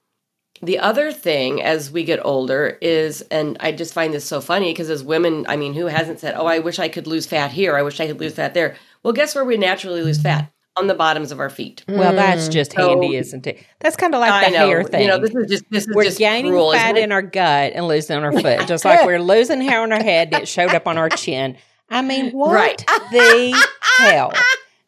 [0.63, 4.73] the other thing as we get older is, and I just find this so funny
[4.73, 7.51] because as women, I mean, who hasn't said, oh, I wish I could lose fat
[7.51, 7.77] here.
[7.77, 8.77] I wish I could lose fat there.
[9.03, 10.53] Well, guess where we naturally lose fat?
[10.77, 11.85] On the bottoms of our feet.
[11.87, 13.65] Well, that's just so, handy, isn't it?
[13.81, 15.03] That's kind of like I the know, hair thing.
[15.03, 17.73] You know, this is just this is we're just gaining cruel, fat in our gut
[17.75, 20.49] and losing on our foot, just like we're losing hair on our head and it
[20.49, 21.57] showed up on our chin.
[21.91, 22.79] I mean, what right.
[23.11, 24.33] the hell?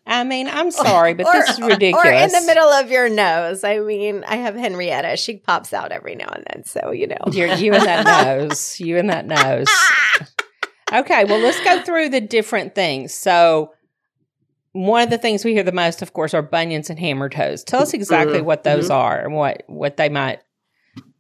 [0.07, 2.05] I mean, I'm sorry, but or, this is ridiculous.
[2.05, 3.65] Or in the middle of your nose.
[3.65, 5.17] I mean, I have Henrietta.
[5.17, 7.17] She pops out every now and then, so you know.
[7.33, 8.79] You're, you and that nose.
[8.81, 9.69] You and that nose.
[10.93, 13.13] Okay, well, let's go through the different things.
[13.13, 13.73] So,
[14.75, 17.63] one of the things we hear the most, of course, are bunions and hammer toes.
[17.63, 18.47] Tell us exactly mm-hmm.
[18.47, 18.95] what those mm-hmm.
[18.95, 20.41] are and what what they might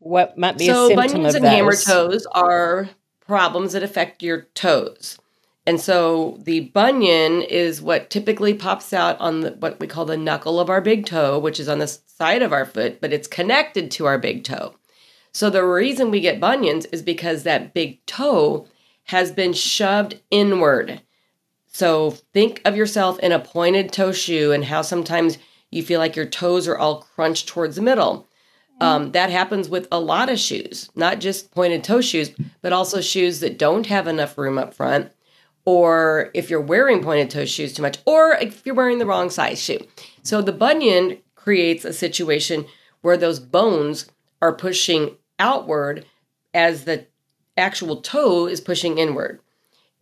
[0.01, 2.90] what might be so a symptom bunions and hammer toes are
[3.21, 5.19] problems that affect your toes.
[5.67, 10.17] And so the bunion is what typically pops out on the, what we call the
[10.17, 13.29] knuckle of our big toe, which is on the side of our foot, but it's
[13.29, 14.75] connected to our big toe.
[15.33, 18.67] So the reason we get bunions is because that big toe
[19.05, 21.01] has been shoved inward.
[21.75, 25.39] So think of yourself in a pointed toe shoe and how sometimes
[25.73, 28.29] you feel like your toes are all crunched towards the middle.
[28.81, 32.31] Um, that happens with a lot of shoes, not just pointed toe shoes,
[32.63, 35.11] but also shoes that don't have enough room up front,
[35.65, 39.29] or if you're wearing pointed toe shoes too much, or if you're wearing the wrong
[39.29, 39.85] size shoe.
[40.23, 42.67] So the bunion creates a situation
[43.01, 44.07] where those bones
[44.41, 46.07] are pushing outward
[46.53, 47.07] as the
[47.57, 49.41] actual toe is pushing inward.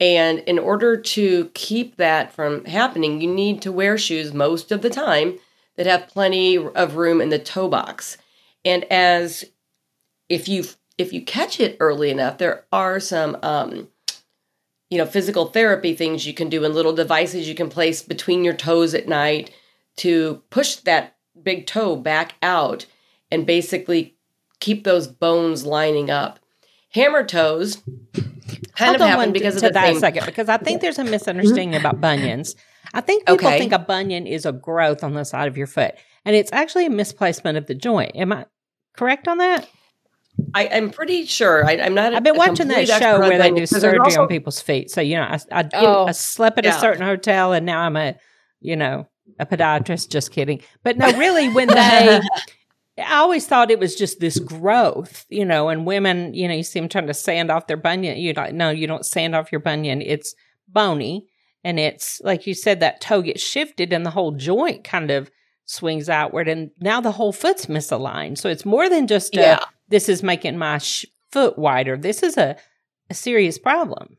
[0.03, 4.83] And in order to keep that from happening, you need to wear shoes most of
[4.83, 5.38] the time
[5.77, 8.19] that have plenty of room in the toe box.
[8.65, 9.45] And as
[10.29, 10.65] if you
[10.99, 13.91] if you catch it early enough, there are some um,
[14.91, 18.43] you know, physical therapy things you can do and little devices you can place between
[18.43, 19.53] your toes at night
[19.99, 22.87] to push that big toe back out
[23.31, 24.17] and basically
[24.59, 26.41] keep those bones lining up.
[26.91, 27.85] Hammer toes
[28.75, 29.99] kind Hold of happen because to, of the that same.
[29.99, 32.57] second because I think there's a misunderstanding about bunions.
[32.95, 33.59] I think people okay.
[33.59, 36.87] think a bunion is a growth on the side of your foot, and it's actually
[36.87, 38.17] a misplacement of the joint.
[38.17, 38.47] Am I
[38.97, 39.69] correct on that?
[40.55, 41.65] I, am pretty sure.
[41.65, 42.15] I, am not.
[42.15, 44.91] I've been watching that show where they do surgery also, on people's feet.
[44.91, 46.77] So you know, I, I, oh, I slept at yeah.
[46.77, 48.17] a certain hotel, and now I'm a,
[48.61, 49.09] you know,
[49.39, 50.09] a podiatrist.
[50.09, 50.63] Just kidding.
[50.83, 52.21] But no, really, when they
[52.99, 56.63] I always thought it was just this growth, you know, and women, you know, you
[56.63, 58.19] see them trying to sand off their bunion.
[58.19, 60.03] You don't, no, you don't sand off your bunion.
[60.03, 60.35] It's
[60.69, 61.27] bony.
[61.65, 65.31] And it's like you said, that toe gets shifted and the whole joint kind of
[65.65, 66.49] swings outward.
[66.49, 68.37] And now the whole foot's misaligned.
[68.37, 69.65] So it's more than just a, yeah.
[69.89, 71.97] this is making my sh- foot wider.
[71.97, 72.57] This is a,
[73.09, 74.19] a serious problem.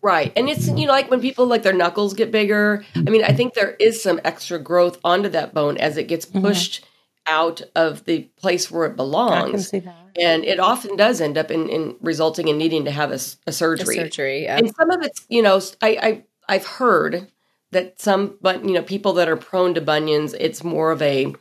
[0.00, 0.32] Right.
[0.34, 2.84] And it's, you know, like when people like their knuckles get bigger.
[2.94, 6.24] I mean, I think there is some extra growth onto that bone as it gets
[6.24, 6.40] mm-hmm.
[6.40, 6.80] pushed.
[6.80, 6.90] Mm-hmm
[7.26, 9.72] out of the place where it belongs.
[9.72, 13.52] And it often does end up in, in resulting in needing to have a, a
[13.52, 13.98] surgery.
[13.98, 14.56] A surgery, yeah.
[14.58, 17.30] And some of it's, you know, I, I I've heard
[17.72, 21.34] that some, but you know, people that are prone to bunions, it's more of a,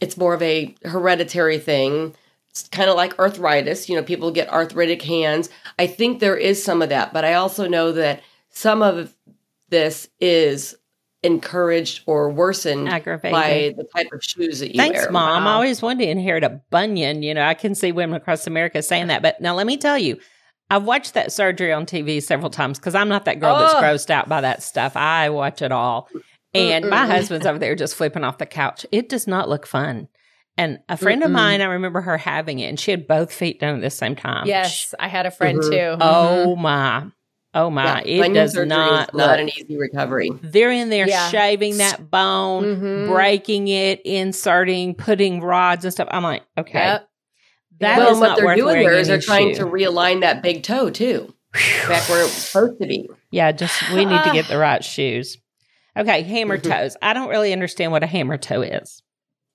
[0.00, 2.14] it's more of a hereditary thing.
[2.50, 3.88] It's kind of like arthritis.
[3.88, 5.50] You know, people get arthritic hands.
[5.78, 9.14] I think there is some of that, but I also know that some of
[9.68, 10.76] this is
[11.22, 13.32] encouraged or worsened Aggravated.
[13.32, 15.02] by the type of shoes that you Thanks, wear.
[15.02, 15.44] Thanks, Mom.
[15.44, 15.50] Wow.
[15.50, 17.22] I always wanted to inherit a bunion.
[17.22, 19.22] You know, I can see women across America saying that.
[19.22, 20.18] But now let me tell you,
[20.70, 23.60] I've watched that surgery on TV several times because I'm not that girl oh.
[23.60, 24.96] that's grossed out by that stuff.
[24.96, 26.08] I watch it all.
[26.54, 26.90] And Mm-mm.
[26.90, 28.86] my husband's over there just flipping off the couch.
[28.90, 30.08] It does not look fun.
[30.58, 31.26] And a friend Mm-mm.
[31.26, 33.90] of mine, I remember her having it, and she had both feet done at the
[33.90, 34.46] same time.
[34.46, 35.70] Yes, I had a friend mm-hmm.
[35.70, 35.96] too.
[36.00, 36.62] Oh mm-hmm.
[36.62, 37.06] my!
[37.56, 40.30] Oh my, yeah, it does not not an easy recovery.
[40.42, 41.30] They're in there yeah.
[41.30, 43.10] shaving that bone, mm-hmm.
[43.10, 46.06] breaking it, inserting, putting rods and stuff.
[46.10, 46.84] I'm like, okay.
[46.84, 47.08] Yep.
[47.80, 49.64] That well, what they're doing there is they're trying shoe.
[49.64, 51.34] to realign that big toe too,
[51.88, 53.08] back where it was supposed to be.
[53.30, 55.38] Yeah, just we need to get the right shoes.
[55.96, 56.70] Okay, hammer mm-hmm.
[56.70, 56.98] toes.
[57.00, 59.02] I don't really understand what a hammer toe is.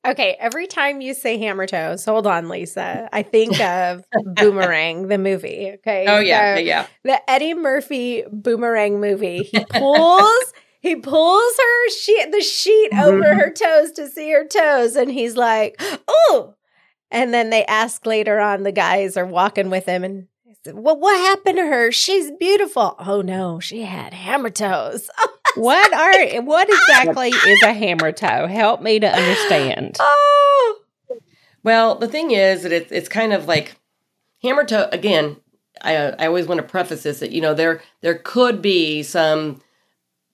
[0.04, 3.08] Okay, every time you say hammer toes, hold on, Lisa.
[3.14, 4.04] I think of
[4.36, 5.74] Boomerang, the movie.
[5.76, 6.06] Okay.
[6.08, 6.88] Oh yeah, so yeah.
[7.04, 9.44] The Eddie Murphy Boomerang movie.
[9.44, 13.00] He pulls, he pulls her sheet, the sheet mm-hmm.
[13.04, 16.56] over her toes to see her toes, and he's like, "Oh!"
[17.12, 18.64] And then they ask later on.
[18.64, 20.28] The guys are walking with him, and
[20.66, 21.92] well, what happened to her?
[21.92, 22.96] She's beautiful.
[22.98, 25.10] Oh no, she had hammer toes.
[25.56, 28.48] what are what exactly is a hammer toe?
[28.48, 29.98] Help me to understand.
[30.14, 30.78] Oh.
[31.64, 33.76] Well, the thing is that it's it's kind of like
[34.42, 35.38] hammer toe again.
[35.82, 39.62] I I always want to preface this that you know there there could be some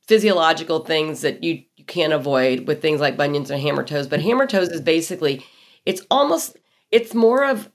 [0.08, 4.22] physiological things that you you can't avoid with things like bunions and hammer toes, but
[4.22, 5.46] hammer toes is basically
[5.86, 6.58] it's almost
[6.92, 7.70] it's more of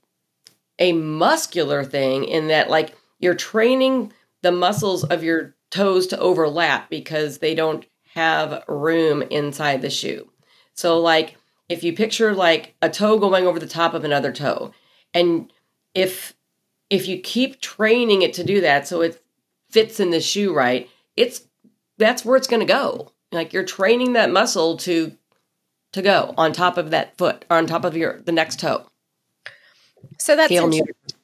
[0.79, 6.89] a muscular thing in that like you're training the muscles of your toes to overlap
[6.91, 10.31] because they don't have room inside the shoe.
[10.75, 11.37] So like
[11.69, 14.73] if you picture like a toe going over the top of another toe
[15.15, 15.53] and
[15.95, 16.35] if
[16.91, 19.23] if you keep training it to do that so it
[19.71, 21.47] fits in the shoe right, it's
[21.99, 23.11] that's where it's going to go.
[23.33, 25.17] Like you're training that muscle to
[25.93, 28.87] to go on top of that foot or on top of your the next toe.
[30.19, 30.51] So that's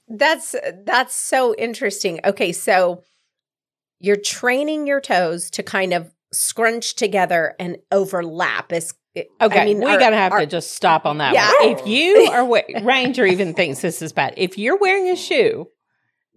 [0.08, 2.20] that's that's so interesting.
[2.24, 3.02] Okay, so
[4.00, 8.72] you're training your toes to kind of scrunch together and overlap.
[8.72, 8.94] Is
[9.40, 9.61] okay?
[9.61, 11.34] I mean, we're gonna have our, to just stop on that.
[11.34, 11.52] Yeah.
[11.61, 11.78] One.
[11.78, 14.34] If you are Ranger even thinks this is bad.
[14.37, 15.68] If you're wearing a shoe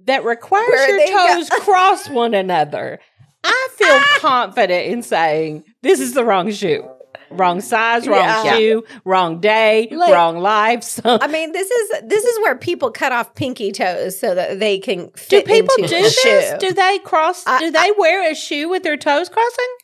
[0.06, 3.00] that requires Where your toes cross one another,
[3.43, 4.17] I feel ah!
[4.19, 6.88] confident in saying this is the wrong shoe
[7.30, 8.56] wrong size, wrong yeah.
[8.56, 10.84] shoe, wrong day, like, wrong life.
[10.84, 14.60] So I mean, this is this is where people cut off pinky toes so that
[14.60, 16.19] they can do people do this?
[16.19, 16.58] Shoe.
[16.60, 17.45] Do they cross?
[17.47, 19.76] I, do they I, wear a shoe with their toes crossing?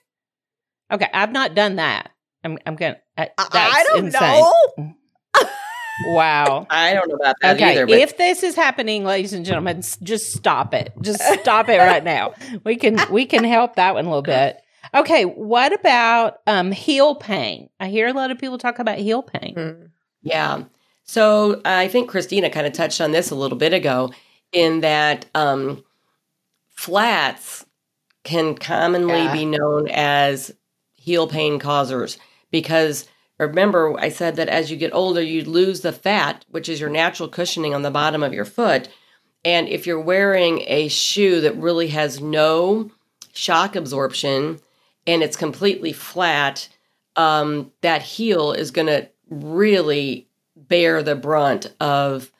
[0.92, 2.12] Okay, I've not done that.
[2.44, 2.98] I'm I'm gonna.
[3.18, 4.22] Uh, I don't insane.
[4.22, 4.94] know.
[6.06, 6.68] Wow.
[6.70, 7.88] I don't know about that okay, either.
[7.88, 8.00] But.
[8.00, 10.94] If this is happening, ladies and gentlemen, just stop it.
[11.02, 12.34] Just stop it right now.
[12.64, 14.62] We can we can help that one a little bit.
[14.94, 17.70] Okay, what about um, heel pain?
[17.80, 19.56] I hear a lot of people talk about heel pain.
[19.56, 19.86] Mm-hmm.
[20.22, 20.64] Yeah.
[21.04, 24.12] So I think Christina kind of touched on this a little bit ago
[24.52, 25.84] in that um,
[26.70, 27.66] flats
[28.24, 29.34] can commonly yeah.
[29.34, 30.52] be known as
[30.96, 32.18] heel pain causers
[32.52, 36.82] because remember I said that as you get older you lose the fat which is
[36.82, 38.90] your natural cushioning on the bottom of your foot
[39.46, 42.92] And if you're wearing a shoe that really has no
[43.32, 44.60] shock absorption
[45.08, 46.70] and it's completely flat,
[47.16, 52.32] um, that heel is going to really bear the brunt of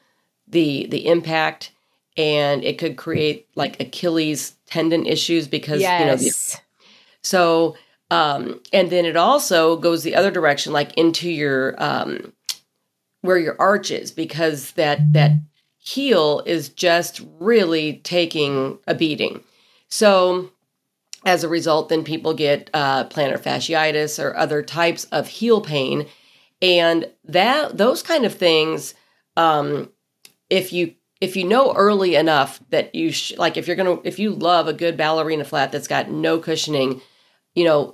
[0.48, 1.72] the the impact
[2.16, 6.00] and it could create like Achilles tendon issues because yes.
[6.00, 6.32] you know
[7.22, 7.78] so
[8.10, 12.34] um and then it also goes the other direction like into your um
[13.22, 15.32] where your arch is because that that
[15.78, 19.44] heel is just really taking a beating
[19.90, 20.50] so
[21.28, 26.08] as a result then people get uh, plantar fasciitis or other types of heel pain.
[26.62, 28.96] And that those kind of things
[29.36, 29.92] um
[30.50, 34.18] if you if you know early enough that you sh- like if you're gonna if
[34.18, 37.02] you love a good ballerina flat that's got no cushioning
[37.54, 37.94] you know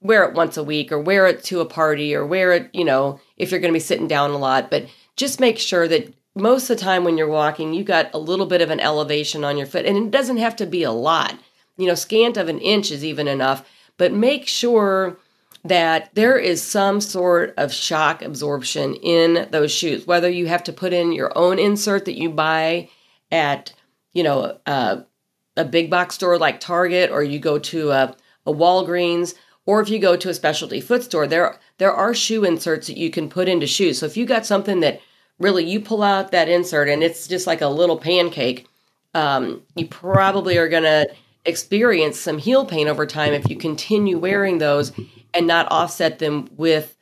[0.00, 2.84] wear it once a week or wear it to a party or wear it you
[2.84, 4.70] know if you're gonna be sitting down a lot.
[4.70, 8.18] But just make sure that most of the time when you're walking you got a
[8.18, 9.84] little bit of an elevation on your foot.
[9.84, 11.34] And it doesn't have to be a lot
[11.80, 15.18] you know scant of an inch is even enough but make sure
[15.64, 20.72] that there is some sort of shock absorption in those shoes, whether you have to
[20.72, 22.88] put in your own insert that you buy
[23.30, 23.72] at,
[24.12, 28.16] you know, a big box store like Target, or you go to a,
[28.46, 29.34] a Walgreens,
[29.66, 32.96] or if you go to a specialty foot store, there there are shoe inserts that
[32.96, 33.98] you can put into shoes.
[33.98, 35.00] So if you got something that
[35.38, 38.66] really you pull out that insert and it's just like a little pancake,
[39.12, 41.10] um, you probably are to
[41.44, 44.92] experience some heel pain over time if you continue wearing those
[45.32, 46.96] and not offset them with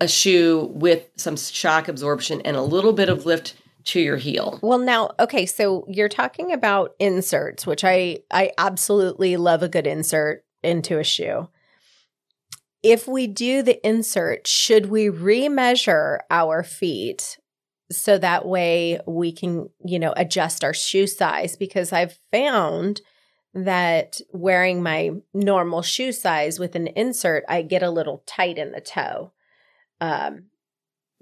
[0.00, 4.58] a shoe with some shock absorption and a little bit of lift to your heel.
[4.62, 9.86] Well, now, okay, so you're talking about inserts, which I I absolutely love a good
[9.86, 11.48] insert into a shoe.
[12.82, 17.38] If we do the insert, should we remeasure our feet
[17.90, 23.00] so that way we can, you know, adjust our shoe size because I've found
[23.54, 28.72] that wearing my normal shoe size with an insert, I get a little tight in
[28.72, 29.32] the toe.
[30.00, 30.46] Um,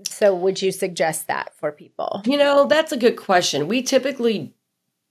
[0.08, 2.22] so, would you suggest that for people?
[2.24, 3.68] You know, that's a good question.
[3.68, 4.54] We typically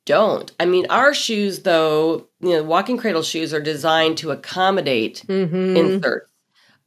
[0.05, 0.51] don't.
[0.59, 5.77] I mean, our shoes, though, you know, walking cradle shoes are designed to accommodate mm-hmm.
[5.77, 6.29] inserts.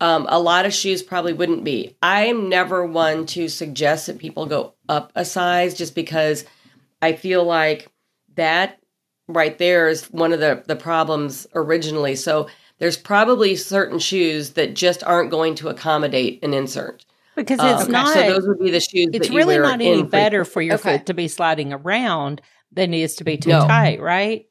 [0.01, 1.97] Um, a lot of shoes probably wouldn't be.
[2.03, 6.44] I'm never one to suggest that people go up a size just because
[7.01, 7.90] I feel like
[8.35, 8.81] that
[9.28, 12.16] right there is one of the the problems originally.
[12.16, 17.04] So there's probably certain shoes that just aren't going to accommodate an insert
[17.37, 18.14] because it's um, not.
[18.14, 19.08] So those would be the shoes.
[19.12, 20.98] It's really not any better for your okay.
[20.98, 22.40] foot to be sliding around
[22.72, 23.66] than it is to be too no.
[23.66, 24.46] tight, right?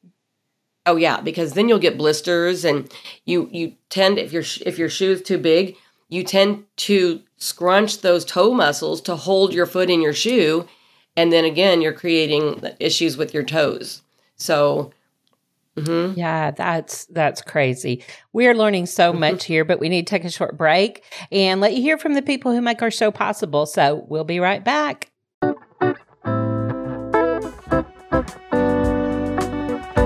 [0.86, 2.92] Oh yeah, because then you'll get blisters, and
[3.24, 5.76] you you tend if your if your shoe is too big,
[6.08, 10.66] you tend to scrunch those toe muscles to hold your foot in your shoe,
[11.16, 14.02] and then again you're creating issues with your toes.
[14.36, 14.92] So,
[15.76, 16.18] mm-hmm.
[16.18, 18.04] yeah, that's that's crazy.
[18.32, 19.20] We are learning so mm-hmm.
[19.20, 22.14] much here, but we need to take a short break and let you hear from
[22.14, 23.66] the people who make our show possible.
[23.66, 25.10] So, we'll be right back.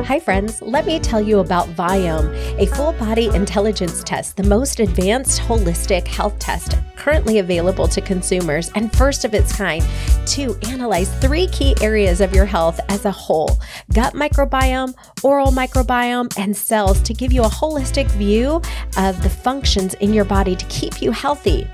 [0.09, 0.63] Hi, friends.
[0.63, 6.07] Let me tell you about Viome, a full body intelligence test, the most advanced holistic
[6.07, 9.85] health test currently available to consumers and first of its kind
[10.25, 13.59] to analyze three key areas of your health as a whole
[13.93, 18.63] gut microbiome, oral microbiome, and cells to give you a holistic view
[18.97, 21.69] of the functions in your body to keep you healthy.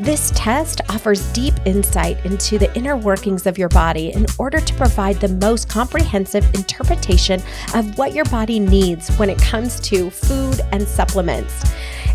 [0.00, 4.74] This test offers deep insight into the inner workings of your body in order to
[4.74, 7.42] provide the most comprehensive interpretation
[7.74, 11.64] of what your body needs when it comes to food and supplements.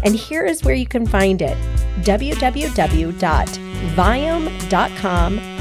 [0.03, 1.57] And here is where you can find it
[2.01, 3.21] www.viome.com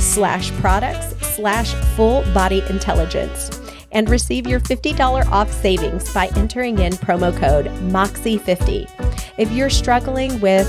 [0.01, 3.61] slash products slash full body intelligence
[3.93, 8.91] and receive your $50 off savings by entering in promo code MOXIE50.
[9.39, 10.69] If you're struggling with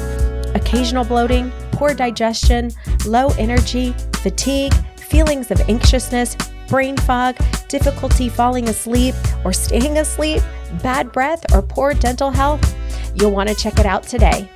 [0.56, 2.72] occasional bloating, poor digestion,
[3.06, 6.36] low energy, fatigue, feelings of anxiousness,
[6.68, 7.36] brain fog,
[7.68, 10.42] difficulty falling asleep or staying asleep,
[10.82, 12.76] bad breath, or poor dental health,
[13.16, 14.50] you'll want to check it out today.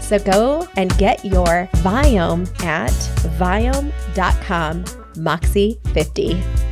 [0.00, 2.90] So go and get your Viome at
[3.38, 6.71] viome.com, Moxie50.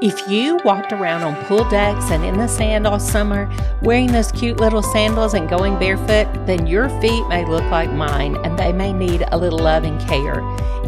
[0.00, 3.50] If you walked around on pool decks and in the sand all summer
[3.82, 8.36] wearing those cute little sandals and going barefoot, then your feet may look like mine
[8.44, 10.38] and they may need a little loving care.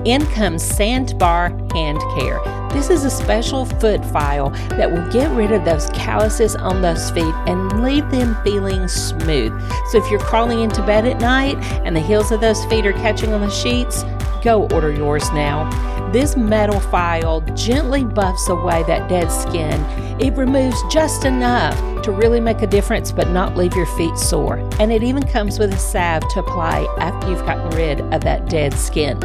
[0.05, 2.41] In comes Sandbar Hand Care.
[2.73, 7.11] This is a special foot file that will get rid of those calluses on those
[7.11, 9.61] feet and leave them feeling smooth.
[9.91, 12.93] So if you're crawling into bed at night and the heels of those feet are
[12.93, 14.05] catching on the sheets,
[14.43, 15.68] go order yours now.
[16.12, 19.80] This metal file gently buffs away that dead skin.
[20.20, 24.59] It removes just enough to really make a difference but not leave your feet sore.
[24.80, 28.49] And it even comes with a salve to apply after you've gotten rid of that
[28.49, 29.22] dead skin.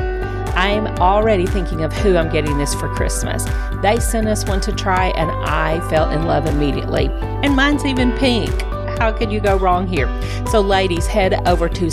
[0.55, 3.45] I'm already thinking of who I'm getting this for Christmas.
[3.81, 7.07] They sent us one to try, and I fell in love immediately.
[7.43, 8.49] And mine's even pink.
[8.97, 10.07] How could you go wrong here?
[10.47, 11.91] So, ladies, head over to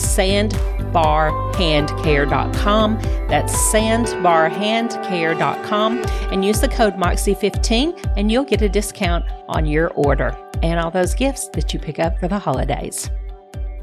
[0.92, 2.98] sandbarhandcare.com.
[3.28, 5.98] That's sandbarhandcare.com
[6.32, 10.90] and use the code MOXIE15 and you'll get a discount on your order and all
[10.90, 13.10] those gifts that you pick up for the holidays.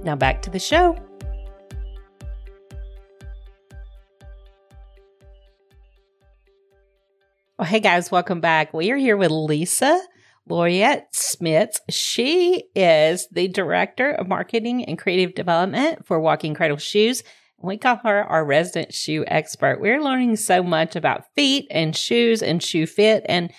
[0.03, 0.95] Now, back to the show.
[7.57, 8.73] Well, hey guys, welcome back.
[8.73, 10.01] We are here with Lisa
[10.49, 11.79] Laureate Smits.
[11.89, 17.23] She is the Director of Marketing and Creative Development for Walking Cradle Shoes.
[17.61, 19.81] We call her our resident shoe expert.
[19.81, 23.25] We're learning so much about feet and shoes and shoe fit.
[23.27, 23.51] And,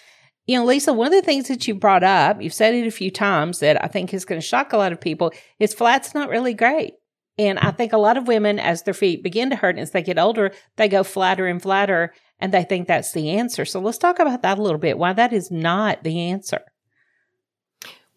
[0.47, 2.91] you know, Lisa, one of the things that you brought up, you've said it a
[2.91, 6.15] few times that I think is going to shock a lot of people, is flat's
[6.15, 6.95] not really great.
[7.39, 10.03] And I think a lot of women, as their feet begin to hurt as they
[10.03, 13.65] get older, they go flatter and flatter and they think that's the answer.
[13.65, 16.61] So let's talk about that a little bit, why that is not the answer.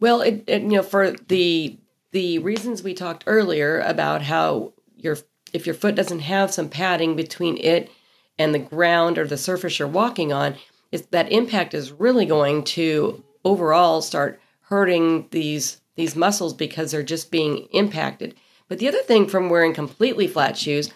[0.04, 1.80] Well, it, it, you know, for the
[2.12, 5.16] the reasons we talked earlier about how your
[5.54, 7.90] if your foot doesn't have some padding between it
[8.38, 10.56] and the ground or the surface you're walking on,
[10.92, 17.02] is that impact is really going to overall start hurting these these muscles because they're
[17.02, 18.36] just being impacted.
[18.68, 20.90] But the other thing from wearing completely flat shoes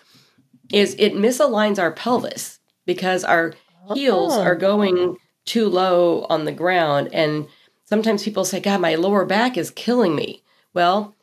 [0.69, 3.53] is it misaligns our pelvis because our
[3.93, 4.59] heels are oh.
[4.59, 7.47] going too low on the ground and
[7.87, 10.43] sometimes people say, God, my lower back is killing me.
[10.73, 11.15] Well,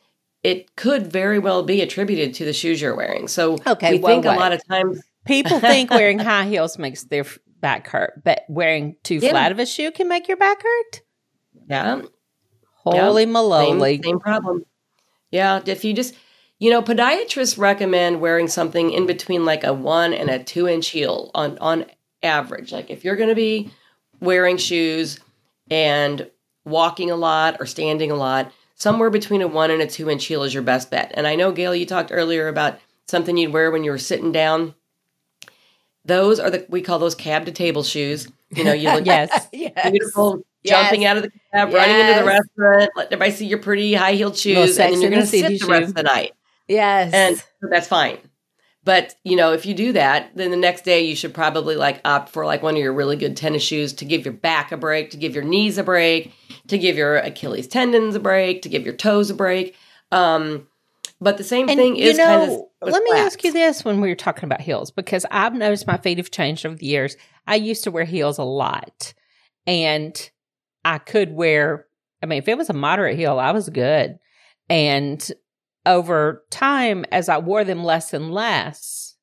[0.43, 3.27] it could very well be attributed to the shoes you're wearing.
[3.27, 7.25] So okay, we think a lot of times people think wearing high heels makes their
[7.61, 9.31] back hurt, but wearing too yeah.
[9.31, 11.01] flat of a shoe can make your back hurt.
[11.67, 12.01] Yeah.
[12.83, 13.29] Holy yeah.
[13.79, 14.65] Same, same problem.
[15.31, 15.61] Yeah.
[15.65, 16.13] If you just,
[16.59, 20.89] you know, podiatrists recommend wearing something in between like a one and a two inch
[20.89, 21.85] heel on on
[22.21, 22.71] average.
[22.71, 23.71] Like if you're going to be
[24.19, 25.19] wearing shoes
[25.71, 26.29] and
[26.65, 30.25] walking a lot or standing a lot, somewhere between a one and a two inch
[30.25, 31.11] heel is your best bet.
[31.15, 34.31] And I know, Gail, you talked earlier about something you'd wear when you were sitting
[34.31, 34.75] down.
[36.03, 38.27] Those are the we call those cab to table shoes.
[38.49, 40.81] You know, you look yes, beautiful, yes.
[40.81, 41.73] jumping out of the cab, yes.
[41.73, 45.11] running into the restaurant, let everybody see your pretty high heeled shoes, and then you're
[45.11, 46.33] going to sit the rest of the night.
[46.67, 48.17] Yes, and that's fine.
[48.85, 51.99] But, you know, if you do that, then the next day you should probably like
[52.05, 54.77] opt for like one of your really good tennis shoes to give your back a
[54.77, 56.31] break, to give your knees a break,
[56.67, 59.75] to give your Achilles tendons a break, to give your toes a break.
[60.11, 60.67] Um,
[61.19, 62.91] but the same and, thing is know, kind of.
[62.93, 65.97] Let me ask you this when we were talking about heels, because I've noticed my
[65.97, 67.17] feet have changed over the years.
[67.47, 69.15] I used to wear heels a lot,
[69.65, 70.29] and
[70.83, 71.87] I could wear,
[72.21, 74.19] I mean, if it was a moderate heel, I was good.
[74.69, 75.31] And
[75.85, 79.15] over time, as I wore them less and less,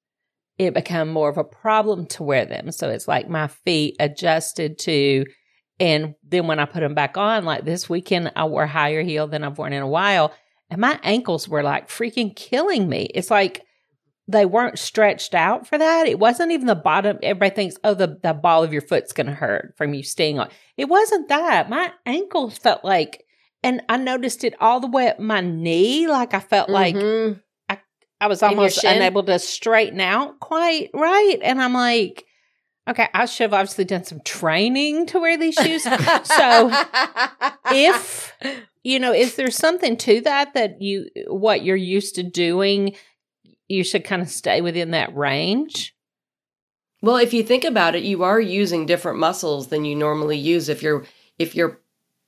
[0.59, 2.71] it became more of a problem to wear them.
[2.73, 5.25] So it's like my feet adjusted to,
[5.81, 9.27] and then when I put them back on, like this weekend, I wore higher heel
[9.27, 10.33] than I've worn in a while,
[10.71, 13.09] and my ankles were like freaking killing me.
[13.15, 13.63] It's like
[14.29, 16.07] they weren't stretched out for that.
[16.07, 17.19] It wasn't even the bottom.
[17.23, 20.39] Everybody thinks, oh, the, the ball of your foot's going to hurt from you staying
[20.39, 20.49] on.
[20.77, 21.69] It wasn't that.
[21.69, 23.22] My ankles felt like
[23.63, 26.09] and I noticed it all the way up my knee.
[26.09, 27.33] Like I felt mm-hmm.
[27.33, 27.39] like
[27.69, 27.79] I,
[28.21, 31.39] I was almost unable to straighten out quite right.
[31.43, 32.25] And I'm like,
[32.89, 35.85] okay, I should have obviously done some training to wear these shoes.
[35.85, 35.91] so
[37.71, 38.33] if,
[38.83, 42.97] you know, is there something to that that you, what you're used to doing,
[43.69, 45.95] you should kind of stay within that range?
[47.01, 50.69] Well, if you think about it, you are using different muscles than you normally use
[50.69, 51.05] if you're
[51.39, 51.82] if you're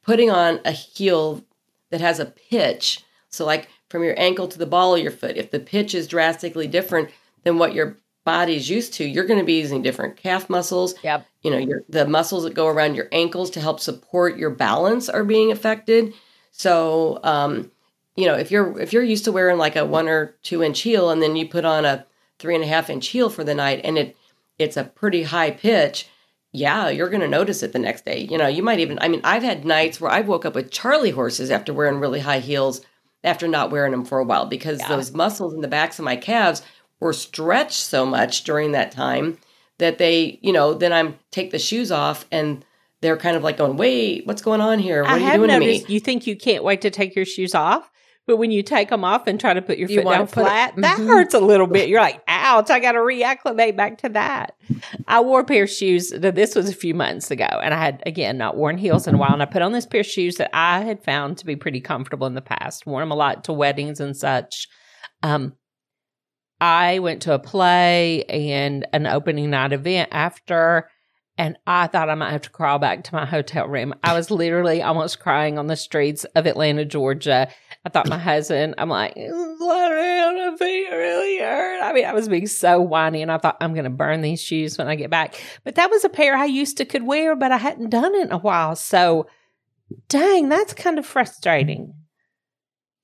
[0.04, 1.44] putting on a heel
[1.90, 3.02] that has a pitch.
[3.30, 6.06] So, like from your ankle to the ball of your foot, if the pitch is
[6.06, 7.10] drastically different
[7.42, 10.94] than what your body's used to, you're going to be using different calf muscles.
[11.02, 11.26] Yep.
[11.42, 15.08] You know, your the muscles that go around your ankles to help support your balance
[15.08, 16.14] are being affected.
[16.50, 17.70] So, um,
[18.16, 20.80] you know, if you're if you're used to wearing like a one or two inch
[20.80, 22.06] heel, and then you put on a
[22.38, 24.16] three and a half inch heel for the night, and it
[24.58, 26.08] it's a pretty high pitch,
[26.54, 28.28] yeah, you're going to notice it the next day.
[28.30, 30.70] You know, you might even, I mean, I've had nights where I've woke up with
[30.70, 32.80] Charlie horses after wearing really high heels
[33.24, 34.88] after not wearing them for a while because yeah.
[34.88, 36.62] those muscles in the backs of my calves
[37.00, 39.36] were stretched so much during that time
[39.78, 42.64] that they, you know, then I'm take the shoes off and
[43.00, 45.02] they're kind of like going, wait, what's going on here?
[45.02, 45.84] What I are you doing to me?
[45.88, 47.90] You think you can't wait to take your shoes off?
[48.26, 50.70] But when you take them off and try to put your you foot down flat,
[50.70, 51.08] it, that mm-hmm.
[51.08, 51.90] hurts a little bit.
[51.90, 54.56] You're like, ouch, I got to reacclimate back to that.
[55.06, 56.08] I wore a pair of shoes.
[56.08, 57.44] This was a few months ago.
[57.44, 59.34] And I had, again, not worn heels in a while.
[59.34, 61.82] And I put on this pair of shoes that I had found to be pretty
[61.82, 64.68] comfortable in the past, worn them a lot to weddings and such.
[65.22, 65.52] Um,
[66.60, 70.88] I went to a play and an opening night event after
[71.36, 73.94] and I thought I might have to crawl back to my hotel room.
[74.04, 77.48] I was literally almost crying on the streets of Atlanta, Georgia.
[77.84, 81.82] I thought my husband, I'm like, feet really hurt.
[81.82, 84.40] I mean, I was being so whiny and I thought I'm going to burn these
[84.42, 85.34] shoes when I get back.
[85.64, 88.26] But that was a pair I used to could wear, but I hadn't done it
[88.26, 88.76] in a while.
[88.76, 89.26] So
[90.08, 91.94] dang, that's kind of frustrating.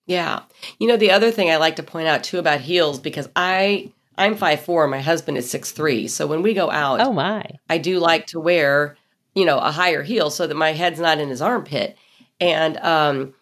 [0.06, 0.42] Yeah.
[0.78, 3.92] You know, the other thing I like to point out too about heels, because I,
[4.20, 4.86] I'm five four.
[4.86, 6.08] My husband is six three.
[6.08, 8.96] So when we go out, oh my, I do like to wear,
[9.34, 11.96] you know, a higher heel so that my head's not in his armpit.
[12.40, 13.34] And um,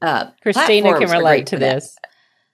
[0.00, 1.96] uh, Christina can relate to this.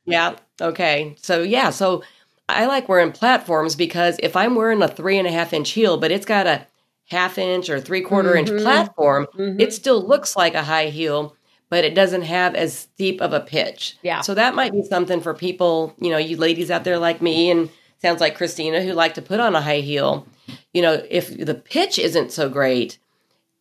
[0.05, 0.37] Yeah.
[0.61, 1.17] Okay.
[1.21, 1.71] So yeah.
[1.71, 2.03] So
[2.49, 5.99] I like wearing platforms because if I'm wearing a three and a half inch heel,
[5.99, 6.67] but it's got a
[7.11, 8.55] half inch or three quarter mm-hmm.
[8.55, 9.61] inch platform, mm-hmm.
[9.61, 11.37] it still looks like a high heel
[11.71, 13.97] but it doesn't have as steep of a pitch.
[14.03, 14.23] Yeah.
[14.23, 17.51] So that might be something for people, you know, you ladies out there like me
[17.51, 20.27] and sounds like Christina who like to put on a high heel.
[20.73, 22.99] You know, if the pitch isn't so great,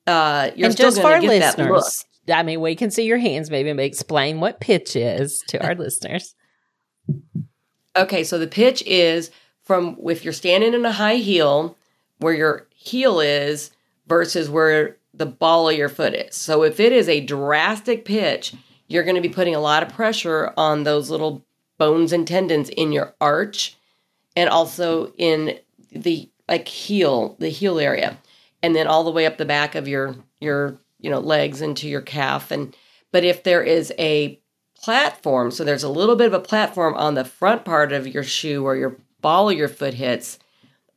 [0.06, 2.38] uh, you're and still going to get listeners, that look.
[2.38, 3.50] I mean, we can see your hands.
[3.50, 6.34] Maybe explain what pitch is to our listeners.
[7.96, 9.32] Okay, so the pitch is
[9.64, 11.78] from if you're standing in a high heel,
[12.20, 13.72] where your heel is
[14.08, 16.36] versus where the ball of your foot is.
[16.36, 18.54] So if it is a drastic pitch,
[18.88, 21.46] you're going to be putting a lot of pressure on those little
[21.78, 23.76] bones and tendons in your arch
[24.36, 25.60] and also in
[25.92, 28.18] the like heel, the heel area.
[28.64, 31.88] And then all the way up the back of your your, you know, legs into
[31.88, 32.76] your calf and
[33.12, 34.40] but if there is a
[34.76, 38.24] platform, so there's a little bit of a platform on the front part of your
[38.24, 40.38] shoe where your ball of your foot hits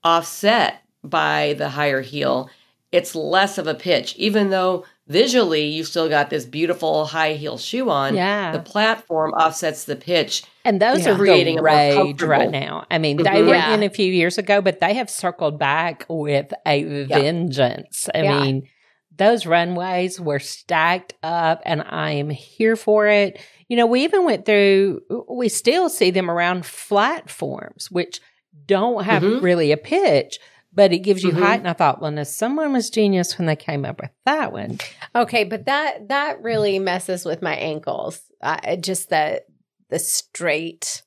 [0.04, 2.50] offset by the higher heel,
[2.92, 7.58] it's less of a pitch, even though visually you still got this beautiful high heel
[7.58, 8.14] shoe on.
[8.14, 8.52] Yeah.
[8.52, 10.44] The platform offsets the pitch.
[10.64, 11.12] And those yeah.
[11.12, 12.86] are creating the rage right now.
[12.90, 13.46] I mean, they mm-hmm.
[13.46, 13.74] were yeah.
[13.74, 18.08] in a few years ago, but they have circled back with a vengeance.
[18.14, 18.40] I yeah.
[18.40, 18.68] mean,
[19.16, 23.40] those runways were stacked up and I am here for it.
[23.68, 28.20] You know, we even went through, we still see them around platforms, which
[28.66, 29.44] don't have mm-hmm.
[29.44, 30.38] really a pitch
[30.72, 31.42] but it gives you mm-hmm.
[31.42, 31.60] height.
[31.60, 34.78] And I thought, well, no, someone was genius when they came up with that one.
[35.14, 38.20] Okay, but that that really messes with my ankles.
[38.40, 39.42] Uh, just the
[39.88, 41.02] the straight.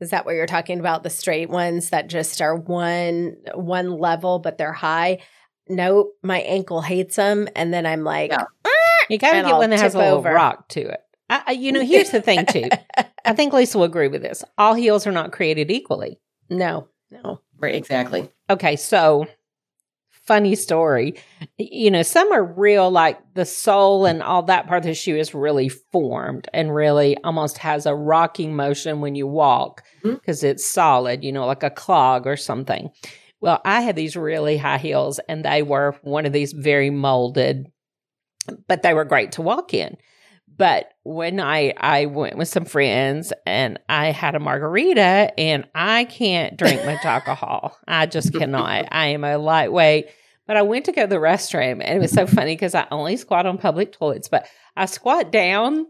[0.00, 1.02] Is that what you're talking about?
[1.02, 5.18] The straight ones that just are one one level, but they're high.
[5.68, 8.44] Nope, my ankle hates them, and then I'm like, yeah.
[9.08, 10.32] you gotta get I'll one that has a little over.
[10.32, 11.00] rock to it.
[11.30, 12.68] I, you know, here's the thing too.
[13.24, 14.44] I think Lisa will agree with this.
[14.58, 16.20] All heels are not created equally.
[16.50, 17.40] No, no.
[17.58, 18.28] Right, exactly.
[18.50, 19.26] Okay, so
[20.26, 21.14] funny story.
[21.58, 25.16] You know, some are real, like the sole and all that part of the shoe
[25.16, 30.46] is really formed and really almost has a rocking motion when you walk because mm-hmm.
[30.48, 32.90] it's solid, you know, like a clog or something.
[33.40, 37.66] Well, I had these really high heels and they were one of these very molded,
[38.66, 39.96] but they were great to walk in.
[40.56, 46.04] But when I I went with some friends and I had a margarita and I
[46.04, 47.76] can't drink much alcohol.
[47.88, 48.86] I just cannot.
[48.92, 50.06] I am a lightweight.
[50.46, 52.86] But I went to go to the restroom and it was so funny because I
[52.90, 54.46] only squat on public toilets, but
[54.76, 55.86] I squat down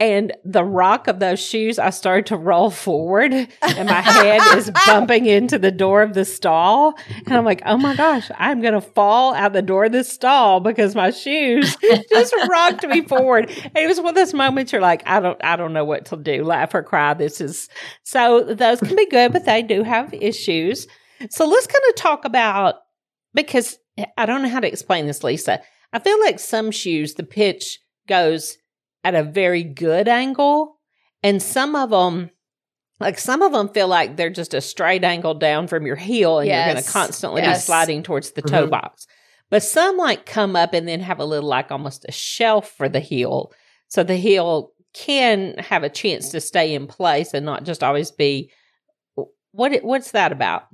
[0.00, 4.70] and the rock of those shoes, I started to roll forward and my head is
[4.86, 6.98] bumping into the door of the stall.
[7.24, 10.08] And I'm like, oh my gosh, I'm going to fall out the door of this
[10.08, 11.76] stall because my shoes
[12.10, 13.48] just rocked me forward.
[13.48, 16.06] And it was one of those moments you're like, I don't, I don't know what
[16.06, 16.42] to do.
[16.42, 17.14] Laugh or cry.
[17.14, 17.68] This is
[18.02, 20.88] so those can be good, but they do have issues.
[21.30, 22.74] So let's kind of talk about
[23.32, 23.78] because
[24.18, 25.60] I don't know how to explain this, Lisa.
[25.92, 27.78] I feel like some shoes, the pitch
[28.08, 28.58] goes
[29.04, 30.80] at a very good angle.
[31.22, 32.30] And some of them,
[32.98, 36.38] like some of them feel like they're just a straight angle down from your heel
[36.38, 36.66] and yes.
[36.66, 37.58] you're going to constantly yes.
[37.58, 38.70] be sliding towards the toe mm-hmm.
[38.70, 39.06] box.
[39.50, 42.88] But some like come up and then have a little like almost a shelf for
[42.88, 43.52] the heel.
[43.88, 48.10] So the heel can have a chance to stay in place and not just always
[48.10, 48.50] be
[49.52, 50.64] what what's that about?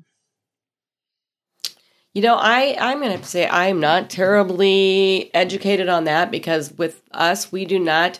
[2.12, 6.30] You know, I I'm going to have to say I'm not terribly educated on that
[6.30, 8.18] because with us we do not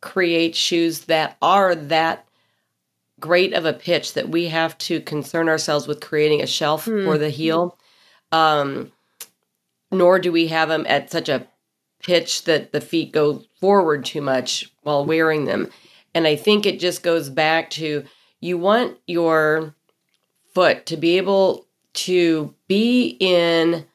[0.00, 2.26] create shoes that are that
[3.20, 7.04] great of a pitch that we have to concern ourselves with creating a shelf mm.
[7.04, 7.78] for the heel.
[8.32, 8.90] Um,
[9.92, 11.46] nor do we have them at such a
[12.02, 15.70] pitch that the feet go forward too much while wearing them.
[16.14, 18.04] And I think it just goes back to
[18.40, 19.74] you want your
[20.52, 23.86] foot to be able to be in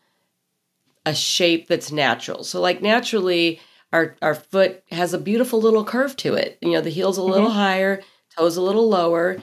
[1.05, 2.43] a shape that's natural.
[2.43, 3.59] So like naturally
[3.93, 6.57] our our foot has a beautiful little curve to it.
[6.61, 7.57] You know, the heel's a little mm-hmm.
[7.57, 8.01] higher,
[8.37, 9.37] toes a little lower,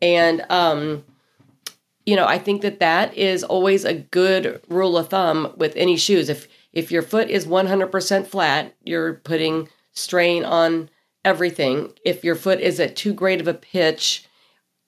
[0.00, 1.04] and um
[2.06, 5.96] you know, I think that that is always a good rule of thumb with any
[5.96, 6.28] shoes.
[6.28, 10.88] If if your foot is 100% flat, you're putting strain on
[11.24, 11.92] everything.
[12.04, 14.24] If your foot is at too great of a pitch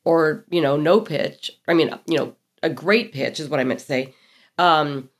[0.04, 3.64] or, you know, no pitch, I mean, you know, a great pitch is what I
[3.64, 4.14] meant to say.
[4.58, 5.10] Um,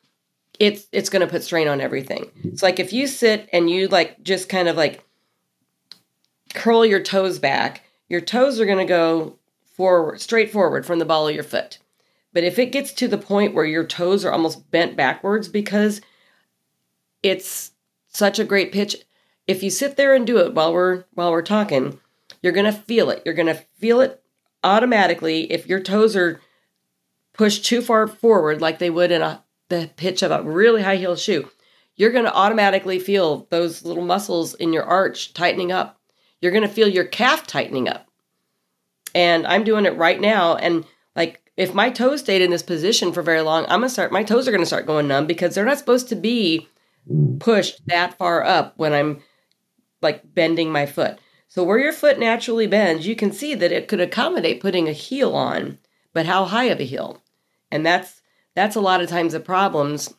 [0.58, 2.30] it's it's going to put strain on everything.
[2.44, 5.04] It's like if you sit and you like just kind of like
[6.54, 9.38] curl your toes back, your toes are going to go
[9.74, 11.78] forward, straight forward from the ball of your foot.
[12.32, 16.00] But if it gets to the point where your toes are almost bent backwards because
[17.22, 17.72] it's
[18.08, 18.96] such a great pitch,
[19.46, 21.98] if you sit there and do it while we're while we're talking,
[22.42, 23.22] you're going to feel it.
[23.24, 24.22] You're going to feel it
[24.64, 26.40] automatically if your toes are
[27.32, 30.96] pushed too far forward like they would in a the pitch of a really high
[30.96, 31.48] heel shoe.
[31.96, 35.98] You're going to automatically feel those little muscles in your arch tightening up.
[36.40, 38.06] You're going to feel your calf tightening up.
[39.14, 43.12] And I'm doing it right now and like if my toes stayed in this position
[43.12, 45.64] for very long, I'm gonna start my toes are gonna start going numb because they're
[45.64, 46.68] not supposed to be
[47.40, 49.22] pushed that far up when I'm
[50.00, 51.18] like bending my foot.
[51.48, 54.92] So where your foot naturally bends, you can see that it could accommodate putting a
[54.92, 55.78] heel on,
[56.12, 57.22] but how high of a heel?
[57.70, 58.20] And that's
[58.54, 60.12] that's a lot of times the problems.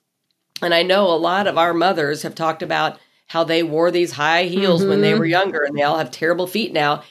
[0.62, 4.12] And I know a lot of our mothers have talked about how they wore these
[4.12, 4.90] high heels mm-hmm.
[4.90, 5.20] when they mm-hmm.
[5.20, 7.04] were younger and they all have terrible feet now.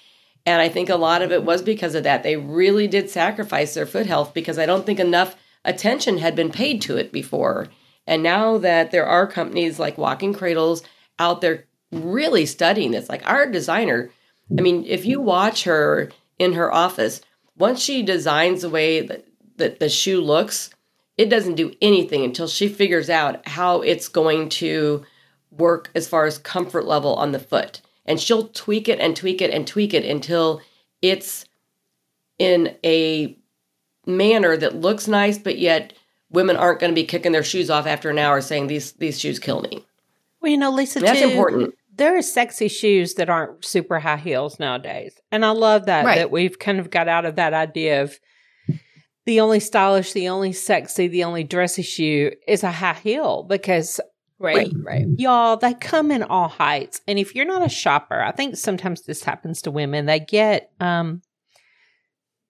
[0.45, 2.23] And I think a lot of it was because of that.
[2.23, 6.51] They really did sacrifice their foot health because I don't think enough attention had been
[6.51, 7.69] paid to it before.
[8.07, 10.83] And now that there are companies like Walking Cradles
[11.19, 14.11] out there really studying this, like our designer,
[14.59, 17.21] I mean, if you watch her in her office,
[17.63, 19.25] once she designs the way that,
[19.57, 20.71] that the shoe looks,
[21.17, 25.05] it doesn't do anything until she figures out how it's going to
[25.53, 27.81] work as far as comfort level on the foot.
[28.05, 30.61] And she'll tweak it and tweak it and tweak it until
[31.03, 31.45] it's
[32.37, 33.39] in a
[34.07, 35.93] manner that looks nice but yet
[36.31, 39.21] women aren't going to be kicking their shoes off after an hour saying these these
[39.21, 39.85] shoes kill me.
[40.41, 44.17] Well you know lisa that's too, important there are sexy shoes that aren't super high
[44.17, 46.17] heels nowadays and i love that right.
[46.17, 48.19] that we've kind of got out of that idea of
[49.27, 54.01] the only stylish the only sexy the only dressy shoe is a high heel because
[54.43, 55.07] Right, right.
[55.19, 57.01] Y'all, they come in all heights.
[57.07, 60.07] And if you're not a shopper, I think sometimes this happens to women.
[60.07, 61.23] They get um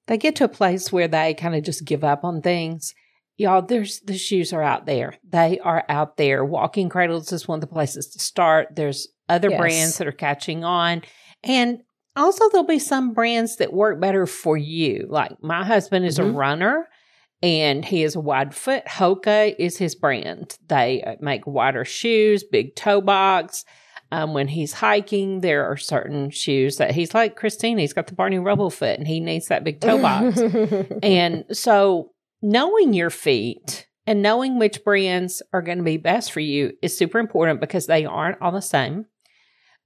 [0.07, 2.95] they get to a place where they kind of just give up on things.
[3.36, 5.16] Y'all, there's the shoes are out there.
[5.22, 6.45] They are out there.
[6.45, 8.68] Walking cradles is one of the places to start.
[8.74, 9.59] There's other yes.
[9.59, 11.03] brands that are catching on.
[11.43, 11.83] And
[12.16, 15.07] also there'll be some brands that work better for you.
[15.09, 16.30] Like my husband is mm-hmm.
[16.30, 16.89] a runner
[17.43, 18.85] and he is a wide foot.
[18.87, 20.57] Hoka is his brand.
[20.68, 23.64] They uh, make wider shoes, big toe box.
[24.12, 27.78] Um, when he's hiking, there are certain shoes that he's like Christine.
[27.78, 30.39] He's got the Barney Rubble foot, and he needs that big toe box.
[31.03, 32.11] and so,
[32.43, 36.97] knowing your feet and knowing which brands are going to be best for you is
[36.97, 39.07] super important because they aren't all the same.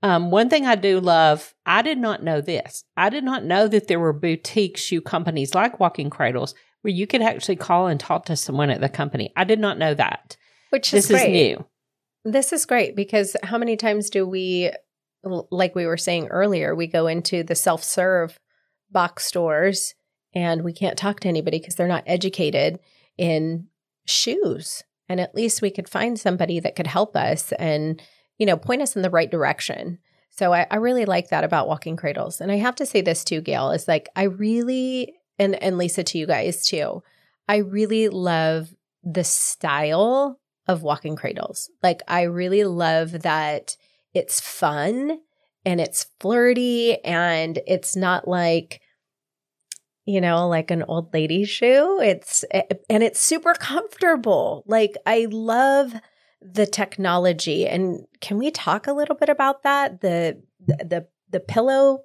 [0.02, 2.84] Um, one thing I do love, I did not know this.
[2.96, 7.06] I did not know that there were boutique shoe companies like Walking Cradles where you
[7.06, 9.32] could actually call and talk to someone at the company.
[9.36, 10.36] I did not know that.
[10.70, 11.34] Which is this great.
[11.34, 11.66] is new.
[12.24, 14.70] This is great because how many times do we,
[15.50, 18.38] like we were saying earlier, we go into the self serve
[18.90, 19.94] box stores
[20.34, 22.78] and we can't talk to anybody because they're not educated
[23.16, 23.68] in
[24.06, 24.84] shoes.
[25.08, 28.00] And at least we could find somebody that could help us and,
[28.38, 29.98] you know, point us in the right direction.
[30.30, 32.40] So I, I really like that about walking cradles.
[32.40, 36.04] And I have to say this too, Gail, is like I really and and Lisa
[36.04, 37.02] to you guys too.
[37.48, 41.70] I really love the style of walking cradles.
[41.82, 43.76] Like I really love that
[44.14, 45.20] it's fun
[45.64, 48.80] and it's flirty and it's not like
[50.06, 52.44] you know like an old lady shoe it's
[52.88, 55.92] and it's super comfortable like i love
[56.52, 62.00] the technology and can we talk a little bit about that the the the pillow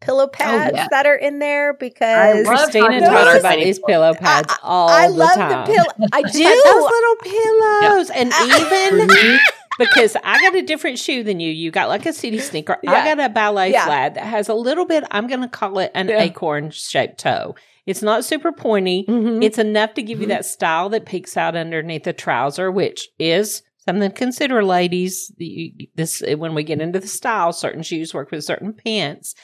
[0.00, 0.88] pillow oh, pads oh, yeah.
[0.90, 5.14] that are in there because Christina talks about these pillow pads I, all I the
[5.14, 5.66] love time.
[5.66, 6.08] the pillow.
[6.12, 8.18] I do those little pillows, yep.
[8.18, 9.38] and even
[9.78, 11.50] because I got a different shoe than you.
[11.50, 12.78] You got like a city sneaker.
[12.82, 12.92] Yeah.
[12.92, 13.86] I got a ballet yeah.
[13.86, 15.04] flat that has a little bit.
[15.10, 16.22] I'm going to call it an yeah.
[16.22, 17.54] acorn shaped toe.
[17.86, 19.04] It's not super pointy.
[19.06, 19.42] Mm-hmm.
[19.42, 20.36] It's enough to give you mm-hmm.
[20.36, 25.32] that style that peeks out underneath the trouser, which is something to consider, ladies.
[25.94, 29.34] This when we get into the style, certain shoes work with certain pants.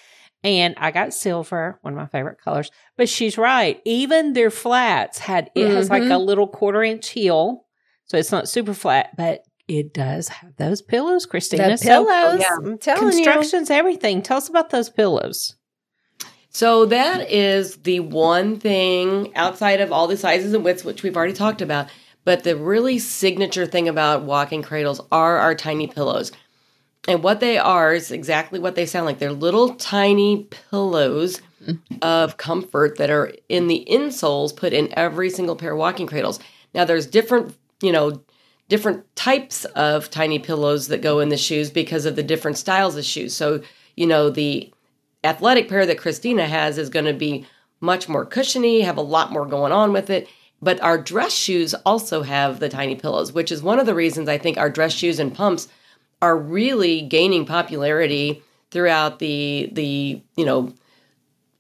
[0.43, 2.71] And I got silver, one of my favorite colors.
[2.97, 3.81] But she's right.
[3.85, 5.75] Even their flats had it mm-hmm.
[5.75, 6.25] has like a mm-hmm.
[6.25, 7.67] little quarter inch heel.
[8.07, 11.77] So it's not super flat, but it does have those pillows, Christina.
[11.77, 12.41] The pillows.
[12.41, 13.77] So, yeah, I'm telling construction's you.
[13.77, 14.23] everything.
[14.23, 15.57] Tell us about those pillows.
[16.49, 21.17] So that is the one thing outside of all the sizes and widths, which we've
[21.17, 21.89] already talked about.
[22.25, 26.33] But the really signature thing about walking cradles are our tiny pillows.
[27.09, 29.19] And what they are is exactly what they sound like.
[29.19, 31.41] They're little tiny pillows
[32.03, 36.41] of comfort that are in the insoles put in every single pair of walking cradles.
[36.75, 38.23] Now there's different, you know,
[38.69, 42.97] different types of tiny pillows that go in the shoes because of the different styles
[42.97, 43.35] of shoes.
[43.35, 43.63] So,
[43.97, 44.73] you know, the
[45.25, 47.47] athletic pair that Christina has is going to be
[47.81, 50.29] much more cushiony, have a lot more going on with it.
[50.63, 54.29] But our dress shoes also have the tiny pillows, which is one of the reasons
[54.29, 55.69] I think our dress shoes and pumps
[56.21, 60.75] are really gaining popularity throughout the the you know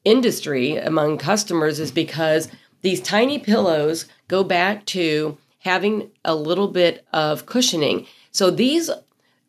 [0.04, 2.48] industry among customers is because
[2.82, 8.06] these tiny pillows go back to having a little bit of cushioning.
[8.32, 8.90] So these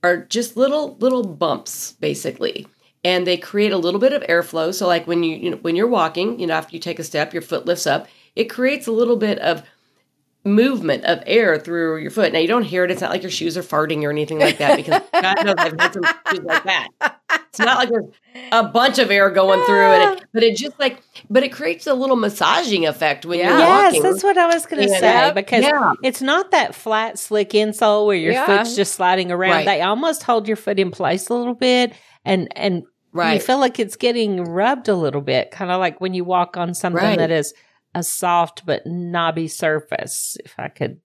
[0.04, 2.68] are just little little bumps basically
[3.04, 4.74] and they create a little bit of airflow.
[4.74, 7.04] So like when you, you know, when you're walking, you know, after you take a
[7.04, 8.08] step, your foot lifts up.
[8.36, 9.64] It creates a little bit of
[10.44, 12.34] movement of air through your foot.
[12.34, 12.92] Now you don't hear it.
[12.92, 15.80] It's not like your shoes are farting or anything like that because God knows I've
[15.80, 16.88] had some shoes like that.
[17.50, 18.06] It's not like there's
[18.52, 21.94] a bunch of air going through it, but it just like, but it creates a
[21.94, 23.50] little massaging effect when yeah.
[23.50, 24.04] you're walking.
[24.04, 25.94] Yes, that's what I was going to say because yeah.
[26.02, 28.46] it's not that flat, slick insole where your yeah.
[28.46, 29.52] foot's just sliding around.
[29.52, 29.66] Right.
[29.66, 31.94] They almost hold your foot in place a little bit
[32.26, 33.34] and and Right.
[33.34, 36.56] You feel like it's getting rubbed a little bit, kind of like when you walk
[36.56, 37.18] on something right.
[37.18, 37.54] that is
[37.94, 41.00] a soft but knobby surface, if I could.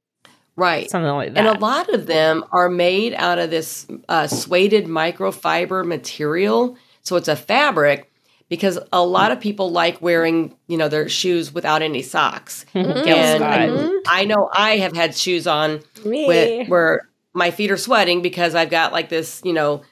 [0.57, 0.91] Right.
[0.91, 1.47] Something like that.
[1.47, 6.77] And a lot of them are made out of this uh, suede microfiber material.
[7.03, 8.11] So it's a fabric
[8.49, 12.65] because a lot of people like wearing, you know, their shoes without any socks.
[12.77, 13.09] Mm-hmm.
[13.09, 13.97] and mm-hmm.
[14.07, 18.71] I know I have had shoes on with, where my feet are sweating because I've
[18.71, 19.83] got like this, you know,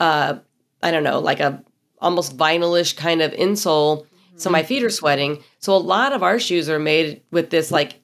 [0.00, 0.38] uh,
[0.82, 1.62] I don't know, like a
[2.00, 4.06] almost vinylish kind of insole.
[4.36, 5.42] So my feet are sweating.
[5.58, 8.00] So a lot of our shoes are made with this like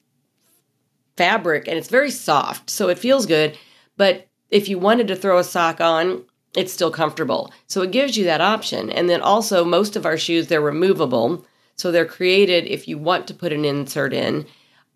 [1.17, 2.69] fabric and it's very soft.
[2.69, 3.57] So it feels good.
[3.97, 6.23] But if you wanted to throw a sock on,
[6.55, 7.51] it's still comfortable.
[7.67, 8.89] So it gives you that option.
[8.89, 11.45] And then also most of our shoes, they're removable.
[11.75, 14.45] So they're created if you want to put an insert in.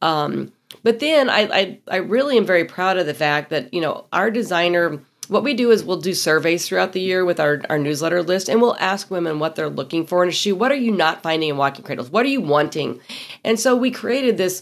[0.01, 3.81] Um, but then I, I, I really am very proud of the fact that, you
[3.81, 4.99] know, our designer
[5.33, 8.47] what we do is we'll do surveys throughout the year with our, our newsletter list
[8.47, 10.55] and we'll ask women what they're looking for in a shoe.
[10.55, 12.11] What are you not finding in walking cradles?
[12.11, 12.99] What are you wanting?
[13.43, 14.61] And so we created this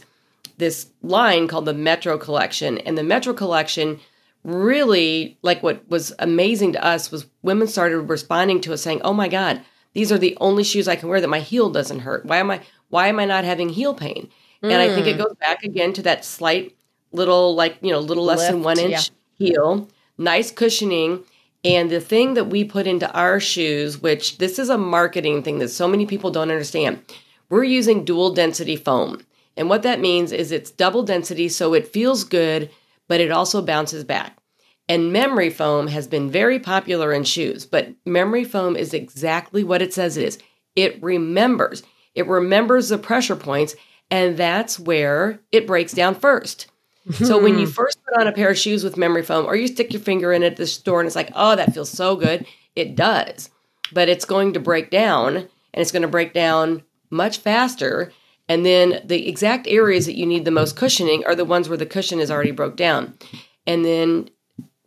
[0.57, 2.77] this line called the Metro Collection.
[2.79, 3.99] And the Metro Collection
[4.45, 9.13] really like what was amazing to us was women started responding to us saying, "Oh
[9.13, 9.61] my god,
[9.93, 12.25] these are the only shoes I can wear that my heel doesn't hurt.
[12.25, 14.29] Why am I why am I not having heel pain?"
[14.63, 14.71] Mm.
[14.71, 15.25] And I think it mm.
[15.25, 16.77] goes back again to that slight
[17.11, 18.91] little like, you know, little less Lift, than 1 inch
[19.37, 19.47] yeah.
[19.47, 19.89] heel
[20.21, 21.23] nice cushioning.
[21.63, 25.59] And the thing that we put into our shoes, which this is a marketing thing
[25.59, 27.03] that so many people don't understand,
[27.49, 29.21] we're using dual density foam.
[29.57, 32.71] And what that means is it's double density, so it feels good,
[33.07, 34.37] but it also bounces back.
[34.87, 39.81] And memory foam has been very popular in shoes, but memory foam is exactly what
[39.81, 40.39] it says it is.
[40.75, 41.83] It remembers,
[42.15, 43.75] it remembers the pressure points,
[44.09, 46.67] and that's where it breaks down first.
[47.13, 47.71] So when you hmm.
[47.71, 50.33] first put on a pair of shoes with memory foam, or you stick your finger
[50.33, 52.45] in it at the store and it's like, oh, that feels so good,
[52.75, 53.49] it does.
[53.93, 55.47] But it's going to break down and
[55.81, 58.11] it's going to break down much faster.
[58.49, 61.77] And then the exact areas that you need the most cushioning are the ones where
[61.77, 63.17] the cushion is already broke down.
[63.65, 64.29] And then,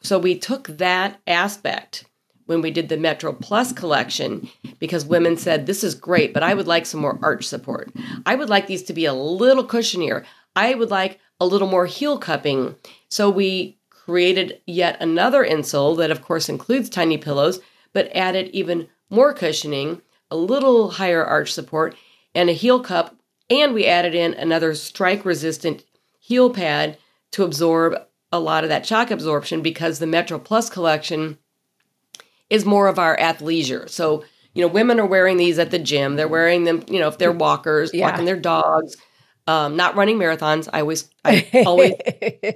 [0.02, 2.04] so we took that aspect
[2.46, 4.48] when we did the Metro Plus collection
[4.78, 7.90] because women said, This is great, but I would like some more arch support.
[8.26, 10.24] I would like these to be a little cushionier.
[10.56, 12.76] I would like a little more heel cupping.
[13.08, 17.60] So we created yet another insole that, of course, includes tiny pillows,
[17.92, 21.96] but added even more cushioning, a little higher arch support,
[22.34, 23.16] and a heel cup.
[23.50, 25.84] And we added in another strike resistant
[26.18, 26.98] heel pad
[27.32, 27.94] to absorb
[28.32, 31.38] a lot of that shock absorption because the Metro Plus collection
[32.50, 33.88] is more of our athleisure.
[33.88, 34.24] So
[34.54, 36.16] you know, women are wearing these at the gym.
[36.16, 37.38] They're wearing them, you know, if they're mm.
[37.38, 38.08] walkers, yeah.
[38.08, 38.96] walking their dogs,
[39.46, 40.68] um, not running marathons.
[40.72, 41.92] I always, I always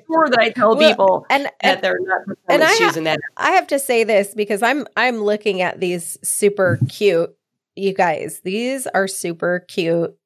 [0.06, 3.02] sure that I tell well, people and, that and, they're not and I shoes ha-
[3.02, 3.20] that.
[3.36, 7.34] I have to say this because I'm I'm looking at these super cute,
[7.76, 8.40] you guys.
[8.42, 10.16] These are super cute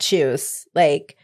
[0.00, 0.66] shoes.
[0.74, 1.16] Like,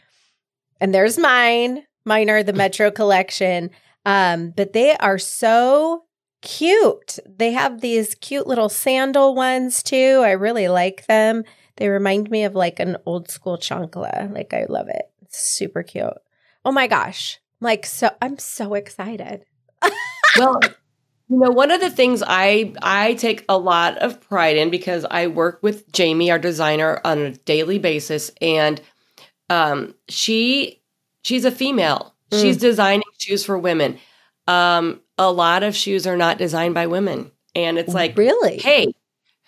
[0.81, 1.85] and there's mine.
[2.05, 3.71] Mine are the Metro collection.
[4.07, 6.05] Um, but they are so
[6.41, 7.19] cute.
[7.27, 10.23] They have these cute little sandal ones too.
[10.25, 11.45] I really like them.
[11.81, 14.33] They remind me of like an old school chancla.
[14.33, 15.11] Like I love it.
[15.23, 16.13] It's super cute.
[16.63, 17.41] Oh my gosh.
[17.61, 19.47] Like so I'm so excited.
[20.39, 20.61] well,
[21.31, 25.07] you know, one of the things I I take a lot of pride in because
[25.11, 28.79] I work with Jamie, our designer, on a daily basis, and
[29.49, 30.83] um, she
[31.23, 32.15] she's a female.
[32.31, 32.43] Mm.
[32.43, 33.99] She's designing shoes for women.
[34.47, 38.93] Um, a lot of shoes are not designed by women, and it's like, really, hey,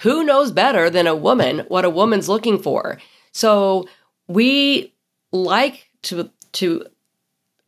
[0.02, 2.98] who knows better than a woman what a woman's looking for?
[3.32, 3.88] So
[4.28, 4.92] we
[5.30, 6.86] like to to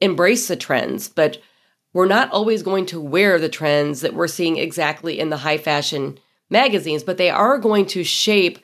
[0.00, 1.38] embrace the trends, but
[1.92, 5.58] we're not always going to wear the trends that we're seeing exactly in the high
[5.58, 6.18] fashion
[6.50, 8.58] magazines, but they are going to shape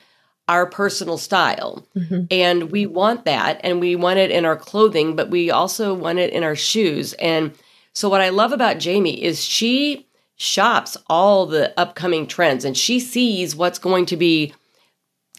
[0.47, 1.87] our personal style.
[1.95, 2.25] Mm-hmm.
[2.29, 6.19] And we want that and we want it in our clothing, but we also want
[6.19, 7.13] it in our shoes.
[7.13, 7.53] And
[7.93, 10.07] so what I love about Jamie is she
[10.41, 14.51] shops all the upcoming trends and she sees what's going to be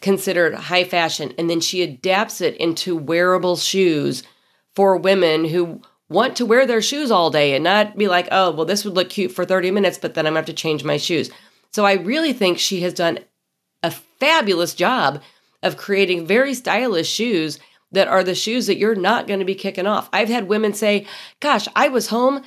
[0.00, 4.22] considered high fashion and then she adapts it into wearable shoes
[4.76, 8.52] for women who want to wear their shoes all day and not be like, oh,
[8.52, 10.62] well, this would look cute for 30 minutes, but then I'm going to have to
[10.62, 11.30] change my shoes.
[11.72, 13.18] So I really think she has done
[13.82, 15.20] a fabulous job
[15.64, 17.58] of creating very stylish shoes
[17.90, 20.08] that are the shoes that you're not going to be kicking off.
[20.12, 21.06] I've had women say,
[21.40, 22.42] gosh, I was home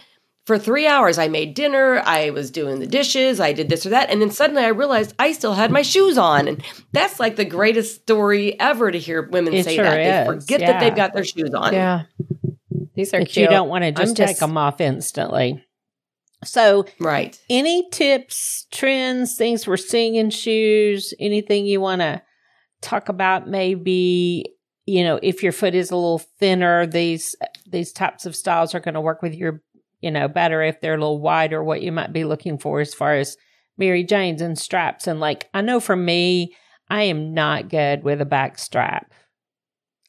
[0.45, 1.17] for three hours.
[1.17, 4.09] I made dinner, I was doing the dishes, I did this or that.
[4.09, 6.47] And then suddenly I realized I still had my shoes on.
[6.47, 9.99] And that's like the greatest story ever to hear women it say sure that.
[9.99, 10.27] Is.
[10.27, 10.71] They forget yeah.
[10.71, 11.73] that they've got their shoes on.
[11.73, 12.03] Yeah.
[12.95, 13.43] These are but cute.
[13.43, 15.63] You don't want to just, just take them off instantly.
[16.43, 17.37] So, right.
[17.49, 22.21] Any tips, trends, things we're seeing in shoes, anything you want to
[22.81, 23.47] talk about?
[23.47, 24.45] Maybe
[24.85, 27.35] you know, if your foot is a little thinner, these
[27.67, 29.63] these types of styles are going to work with your
[30.05, 32.93] you know, better if they're a little wider, what you might be looking for as
[32.93, 33.37] far as
[33.75, 35.07] Mary Jane's and straps.
[35.07, 36.55] And like, I know for me,
[36.91, 39.11] I am not good with a back strap.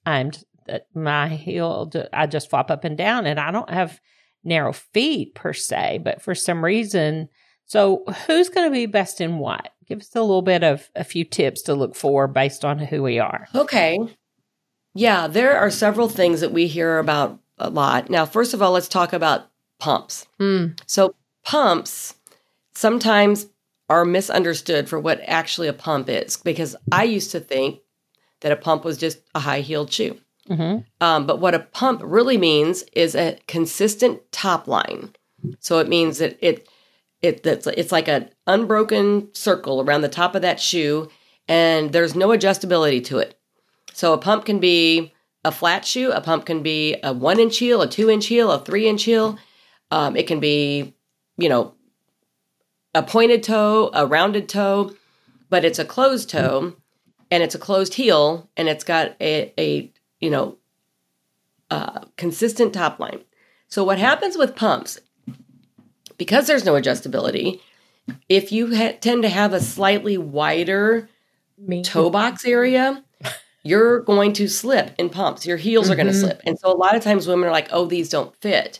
[0.04, 0.32] I'm
[0.68, 3.98] uh, my heel, I just flop up and down, and I don't have
[4.44, 7.30] narrow feet per se, but for some reason,
[7.64, 9.70] so who's going to be best in what?
[9.88, 13.02] Give us a little bit of a few tips to look for based on who
[13.02, 13.48] we are.
[13.54, 13.98] Okay.
[14.94, 18.10] Yeah, there are several things that we hear about a lot.
[18.10, 19.48] Now, first of all, let's talk about
[19.78, 20.26] pumps.
[20.40, 20.78] Mm.
[20.86, 21.14] So,
[21.44, 22.14] pumps
[22.74, 23.46] sometimes
[23.88, 27.80] are misunderstood for what actually a pump is because I used to think
[28.40, 30.18] that a pump was just a high heeled shoe.
[30.48, 30.80] Mm-hmm.
[31.00, 35.10] Um, but what a pump really means is a consistent top line.
[35.60, 36.68] So it means that it
[37.22, 41.08] it that's it's like an unbroken circle around the top of that shoe,
[41.48, 43.38] and there's no adjustability to it.
[43.92, 45.12] So a pump can be
[45.44, 48.50] a flat shoe, a pump can be a one inch heel, a two inch heel,
[48.50, 49.38] a three inch heel.
[49.96, 50.94] Um, it can be,
[51.38, 51.72] you know,
[52.94, 54.94] a pointed toe, a rounded toe,
[55.48, 56.74] but it's a closed toe
[57.30, 59.90] and it's a closed heel and it's got a, a
[60.20, 60.58] you know,
[61.70, 63.24] uh, consistent top line.
[63.68, 64.98] So what happens with pumps,
[66.18, 67.60] because there's no adjustability,
[68.28, 71.08] if you ha- tend to have a slightly wider
[71.84, 73.02] toe box area,
[73.62, 75.46] you're going to slip in pumps.
[75.46, 75.92] Your heels mm-hmm.
[75.94, 76.42] are going to slip.
[76.44, 78.78] And so a lot of times women are like, "Oh, these don't fit."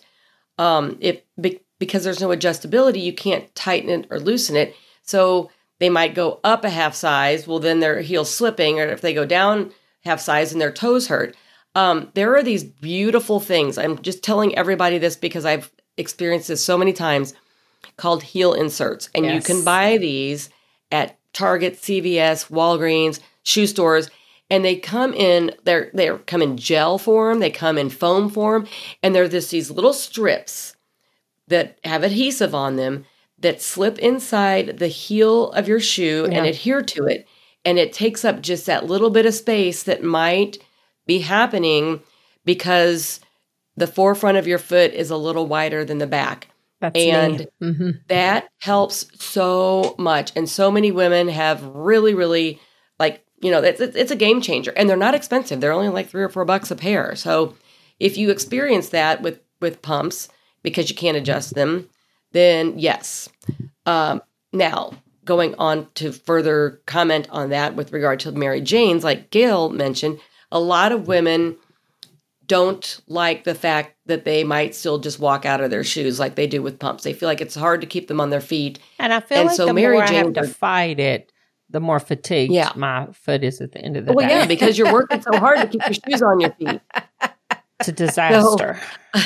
[0.58, 4.74] Um, if be, because there's no adjustability, you can't tighten it or loosen it.
[5.02, 7.46] So they might go up a half size.
[7.46, 9.72] Well, then their heels slipping, or if they go down
[10.04, 11.36] half size and their toes hurt.
[11.74, 13.76] Um, there are these beautiful things.
[13.76, 17.34] I'm just telling everybody this because I've experienced this so many times
[17.98, 19.10] called heel inserts.
[19.14, 19.34] And yes.
[19.34, 20.48] you can buy these
[20.90, 24.10] at Target, CVS, Walgreens, shoe stores
[24.50, 28.66] and they come in they're they come in gel form they come in foam form
[29.02, 30.76] and they're just these little strips
[31.48, 33.04] that have adhesive on them
[33.38, 36.38] that slip inside the heel of your shoe yeah.
[36.38, 37.26] and adhere to it
[37.64, 40.58] and it takes up just that little bit of space that might
[41.06, 42.00] be happening
[42.44, 43.20] because
[43.76, 46.48] the forefront of your foot is a little wider than the back
[46.80, 47.90] That's and mm-hmm.
[48.08, 52.60] that helps so much and so many women have really really
[52.98, 55.60] like you know, it's, it's a game changer and they're not expensive.
[55.60, 57.14] They're only like three or four bucks a pair.
[57.14, 57.54] So
[58.00, 60.28] if you experience that with, with pumps
[60.62, 61.88] because you can't adjust them,
[62.32, 63.28] then yes.
[63.86, 64.20] Um,
[64.52, 64.94] now,
[65.24, 70.18] going on to further comment on that with regard to Mary Jane's, like Gail mentioned,
[70.50, 71.56] a lot of women
[72.46, 76.34] don't like the fact that they might still just walk out of their shoes like
[76.34, 77.04] they do with pumps.
[77.04, 78.78] They feel like it's hard to keep them on their feet.
[78.98, 81.32] And I feel and like so the Mary more Jane I have to fight it,
[81.70, 82.72] the more fatigued yeah.
[82.76, 84.34] my foot is at the end of the well, day.
[84.34, 86.80] Well, yeah, because you're working so hard to keep your shoes on your feet.
[87.80, 88.80] It's a disaster.
[89.14, 89.20] So,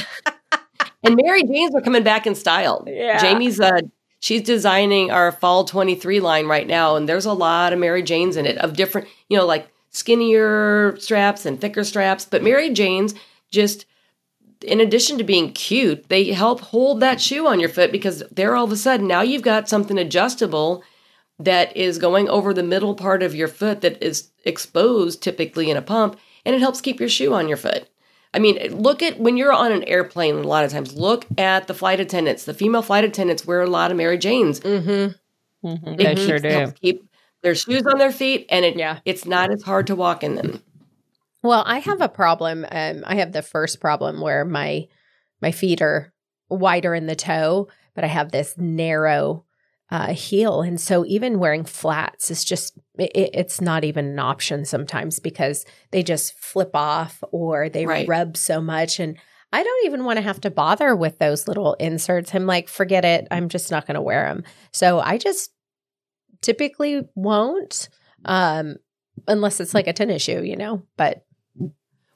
[1.04, 2.84] and Mary Jane's are coming back in style.
[2.86, 3.18] Yeah.
[3.18, 3.80] Jamie's uh
[4.20, 8.36] she's designing our fall 23 line right now and there's a lot of Mary Jane's
[8.36, 13.14] in it of different, you know, like skinnier straps and thicker straps, but Mary Jane's
[13.50, 13.86] just
[14.62, 18.54] in addition to being cute, they help hold that shoe on your foot because there
[18.54, 20.82] all of a sudden now you've got something adjustable
[21.40, 25.76] that is going over the middle part of your foot that is exposed typically in
[25.76, 27.88] a pump and it helps keep your shoe on your foot.
[28.32, 30.36] I mean, look at when you're on an airplane.
[30.36, 32.44] A lot of times, look at the flight attendants.
[32.44, 34.60] The female flight attendants wear a lot of Mary Janes.
[34.60, 35.66] Mm-hmm.
[35.66, 35.96] Mm-hmm.
[35.96, 36.72] They sure do.
[36.80, 37.08] Keep
[37.42, 39.00] their shoes on their feet, and it yeah.
[39.04, 40.62] it's not as hard to walk in them.
[41.42, 42.64] Well, I have a problem.
[42.70, 44.86] Um, I have the first problem where my
[45.42, 46.12] my feet are
[46.48, 49.44] wider in the toe, but I have this narrow
[49.90, 50.62] uh, heel.
[50.62, 55.64] And so even wearing flats is just, it, it's not even an option sometimes because
[55.90, 58.06] they just flip off or they right.
[58.06, 59.00] rub so much.
[59.00, 59.18] And
[59.52, 62.32] I don't even want to have to bother with those little inserts.
[62.34, 63.26] I'm like, forget it.
[63.32, 64.44] I'm just not going to wear them.
[64.72, 65.50] So I just
[66.40, 67.88] typically won't,
[68.24, 68.76] um,
[69.26, 71.24] unless it's like a tennis shoe, you know, but.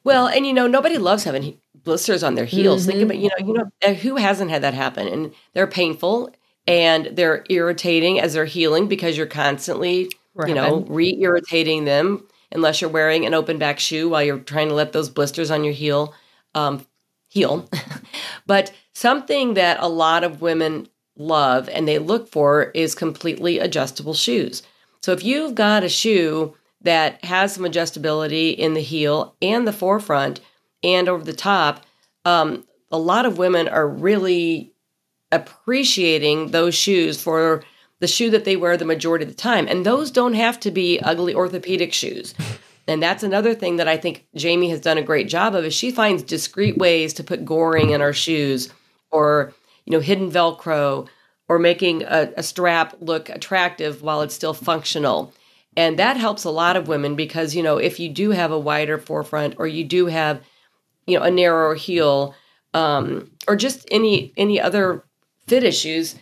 [0.04, 2.82] Well, and you know, nobody loves having blisters on their heels.
[2.82, 2.90] Mm-hmm.
[2.90, 5.08] Think about, you know, you know, uh, who hasn't had that happen?
[5.08, 6.30] And they're painful
[6.66, 10.10] and they're irritating as they're healing because you're constantly,
[10.46, 14.68] you know, re irritating them unless you're wearing an open back shoe while you're trying
[14.68, 16.14] to let those blisters on your heel
[16.54, 16.86] um,
[17.28, 17.68] heal.
[18.46, 24.14] but something that a lot of women love and they look for is completely adjustable
[24.14, 24.62] shoes.
[25.02, 29.72] So if you've got a shoe that has some adjustability in the heel and the
[29.72, 30.40] forefront
[30.82, 31.84] and over the top,
[32.24, 34.73] um, a lot of women are really
[35.34, 37.62] appreciating those shoes for
[38.00, 39.66] the shoe that they wear the majority of the time.
[39.68, 42.34] And those don't have to be ugly orthopedic shoes.
[42.86, 45.72] And that's another thing that I think Jamie has done a great job of is
[45.72, 48.70] she finds discreet ways to put goring in our shoes
[49.10, 49.54] or,
[49.86, 51.08] you know, hidden Velcro
[51.48, 55.32] or making a, a strap look attractive while it's still functional.
[55.76, 58.58] And that helps a lot of women because, you know, if you do have a
[58.58, 60.42] wider forefront or you do have,
[61.06, 62.34] you know, a narrower heel,
[62.74, 65.04] um, or just any any other
[65.46, 66.16] fit issues,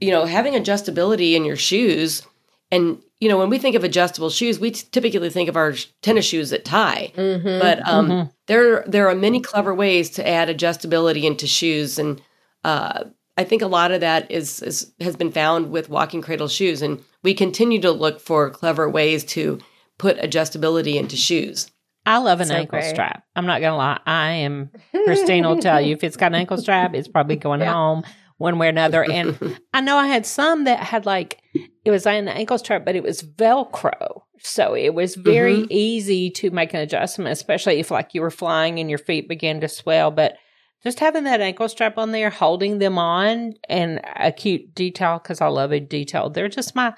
[0.00, 2.22] you know, having adjustability in your shoes.
[2.70, 5.74] And, you know, when we think of adjustable shoes, we t- typically think of our
[6.02, 7.12] tennis shoes that tie.
[7.16, 8.30] Mm-hmm, but um, mm-hmm.
[8.46, 11.98] there, there are many clever ways to add adjustability into shoes.
[11.98, 12.20] And
[12.64, 13.04] uh,
[13.36, 16.82] I think a lot of that is, is has been found with walking cradle shoes.
[16.82, 19.60] And we continue to look for clever ways to
[19.98, 21.70] put adjustability into shoes.
[22.06, 22.90] I love an so ankle great.
[22.90, 23.24] strap.
[23.34, 23.98] I'm not gonna lie.
[24.06, 27.60] I am Christine will tell you if it's got an ankle strap, it's probably going
[27.62, 27.72] yeah.
[27.72, 28.04] home
[28.38, 29.04] one way or another.
[29.04, 31.40] And I know I had some that had like
[31.84, 34.22] it was an ankle strap, but it was Velcro.
[34.38, 35.70] So it was very mm-hmm.
[35.70, 39.60] easy to make an adjustment, especially if like you were flying and your feet began
[39.60, 40.10] to swell.
[40.10, 40.36] But
[40.82, 45.40] just having that ankle strap on there, holding them on, and a cute detail because
[45.40, 46.28] I love a detail.
[46.28, 46.94] They're just my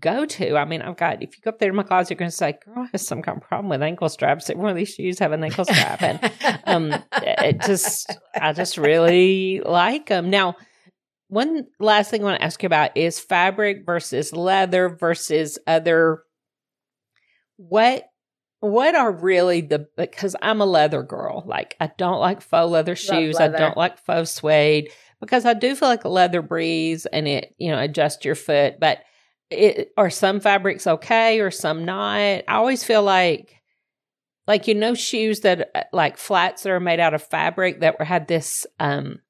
[0.00, 0.56] go to.
[0.56, 2.36] I mean, I've got, if you go up there in my closet, you're going to
[2.36, 4.48] say, girl, I have some kind of problem with ankle straps.
[4.48, 6.02] One of these shoes have an ankle strap.
[6.02, 6.32] And
[6.64, 10.30] um, it just, I just really like them.
[10.30, 10.56] Now,
[11.28, 16.24] one last thing I want to ask you about is fabric versus leather versus other
[17.56, 18.04] what
[18.60, 21.44] what are really the because I'm a leather girl.
[21.46, 23.36] Like I don't like faux leather shoes.
[23.36, 23.56] Leather.
[23.56, 27.54] I don't like faux suede because I do feel like a leather breeze and it,
[27.58, 28.80] you know, adjust your foot.
[28.80, 28.98] But
[29.50, 32.18] it are some fabrics okay or some not?
[32.18, 33.54] I always feel like
[34.46, 37.98] like you know shoes that uh, like flats that are made out of fabric that
[37.98, 39.20] were had this um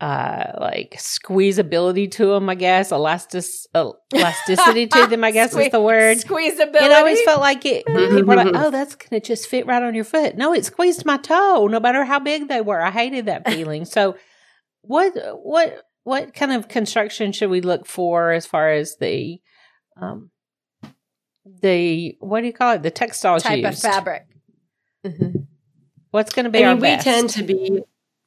[0.00, 2.92] uh like squeezability to them i guess.
[2.92, 3.44] Elastic
[3.74, 6.18] uh, elasticity to them i guess Sque- is the word.
[6.18, 9.82] Squeezability it always felt like it people were like oh that's gonna just fit right
[9.82, 10.36] on your foot.
[10.36, 12.80] No it squeezed my toe no matter how big they were.
[12.80, 13.84] I hated that feeling.
[13.86, 14.16] So
[14.82, 19.38] what what what kind of construction should we look for as far as the
[20.00, 20.30] um
[21.62, 22.82] the what do you call it?
[22.82, 23.84] The textiles type used?
[23.84, 24.26] of fabric.
[25.06, 25.38] Mm-hmm.
[26.10, 27.04] what's going to be I mean, we best?
[27.04, 27.80] tend to be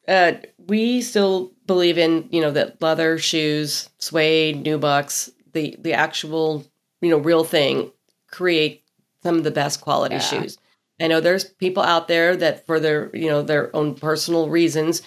[0.07, 0.33] uh,
[0.69, 6.65] we still believe in you know that leather shoes, suede, nubucks, the the actual
[7.01, 7.91] you know real thing
[8.31, 8.83] create
[9.23, 10.21] some of the best quality yeah.
[10.21, 10.57] shoes.
[11.01, 15.01] I know there's people out there that for their you know their own personal reasons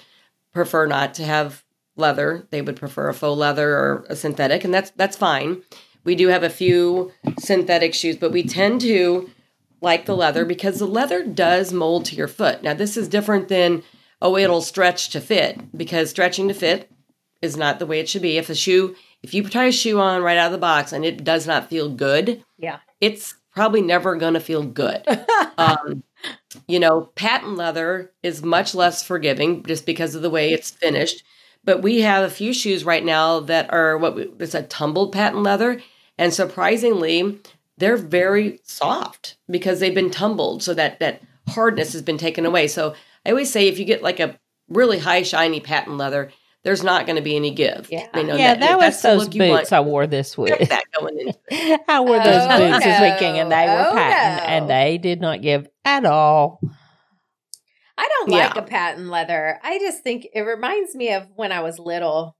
[0.52, 1.64] prefer not to have
[1.96, 2.46] leather.
[2.50, 5.62] They would prefer a faux leather or a synthetic, and that's that's fine.
[6.04, 9.30] We do have a few synthetic shoes, but we tend to
[9.80, 12.62] like the leather because the leather does mold to your foot.
[12.62, 13.82] Now, this is different than
[14.22, 16.90] oh, it'll stretch to fit because stretching to fit
[17.42, 18.38] is not the way it should be.
[18.38, 21.04] If a shoe, if you tie a shoe on right out of the box and
[21.04, 25.02] it does not feel good, yeah, it's probably never going to feel good.
[25.58, 26.04] um,
[26.68, 31.24] you know, patent leather is much less forgiving just because of the way it's finished.
[31.64, 35.12] But we have a few shoes right now that are what we, it's a tumbled
[35.12, 35.80] patent leather,
[36.16, 37.40] and surprisingly,
[37.78, 42.68] they're very soft because they've been tumbled, so that that hardness has been taken away.
[42.68, 42.94] So
[43.24, 46.30] I always say if you get like a really high shiny patent leather,
[46.64, 47.88] there's not going to be any give.
[47.90, 50.68] Yeah, yeah, that, that was those boots want, I wore this week.
[50.68, 51.78] That going in.
[51.88, 52.78] I wore those oh, boots no.
[52.78, 54.54] this weekend, and they were oh, patent, no.
[54.54, 56.60] and they did not give at all.
[57.98, 58.48] I don't yeah.
[58.48, 59.58] like a patent leather.
[59.62, 62.36] I just think it reminds me of when I was little.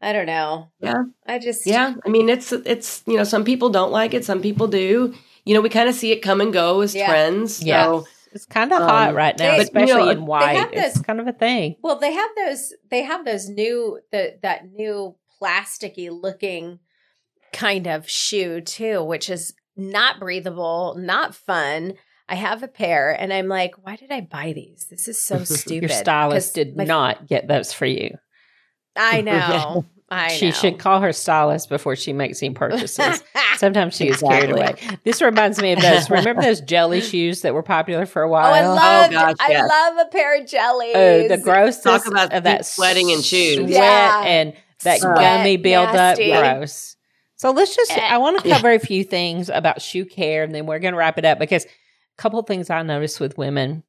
[0.00, 0.70] I don't know.
[0.80, 1.94] Yeah, I just yeah.
[2.04, 5.14] I mean, it's it's you know some people don't like it, some people do.
[5.44, 7.08] You know, we kind of see it come and go as yeah.
[7.08, 7.62] trends.
[7.62, 7.84] Yeah.
[7.84, 10.70] So it's kind of um, hot right now, they, especially you know, in white.
[10.72, 11.76] This, it's kind of a thing.
[11.82, 12.72] Well, they have those.
[12.90, 16.80] They have those new the that new plasticky looking
[17.52, 21.94] kind of shoe too, which is not breathable, not fun.
[22.28, 24.86] I have a pair, and I'm like, why did I buy these?
[24.90, 25.90] This is so stupid.
[25.90, 28.18] Your stylist did not get those for you.
[28.94, 29.86] I know.
[30.10, 30.52] I she know.
[30.52, 33.22] should call her stylist before she makes any purchases.
[33.56, 34.74] Sometimes she is carried away.
[35.04, 36.08] This reminds me of those.
[36.08, 38.46] Remember those jelly shoes that were popular for a while?
[38.46, 39.10] Oh, I love.
[39.10, 40.94] Oh, gosh, I love a pair of jellies.
[40.94, 43.68] Oh, the grossness Talk about of that sweating and shoes.
[43.70, 44.22] Yeah.
[44.24, 44.54] and
[44.84, 46.16] that Sweat, gummy buildup.
[46.16, 46.96] Gross.
[47.36, 47.92] So let's just.
[47.92, 50.98] I want to cover a few things about shoe care, and then we're going to
[50.98, 51.68] wrap it up because a
[52.16, 53.82] couple things I noticed with women,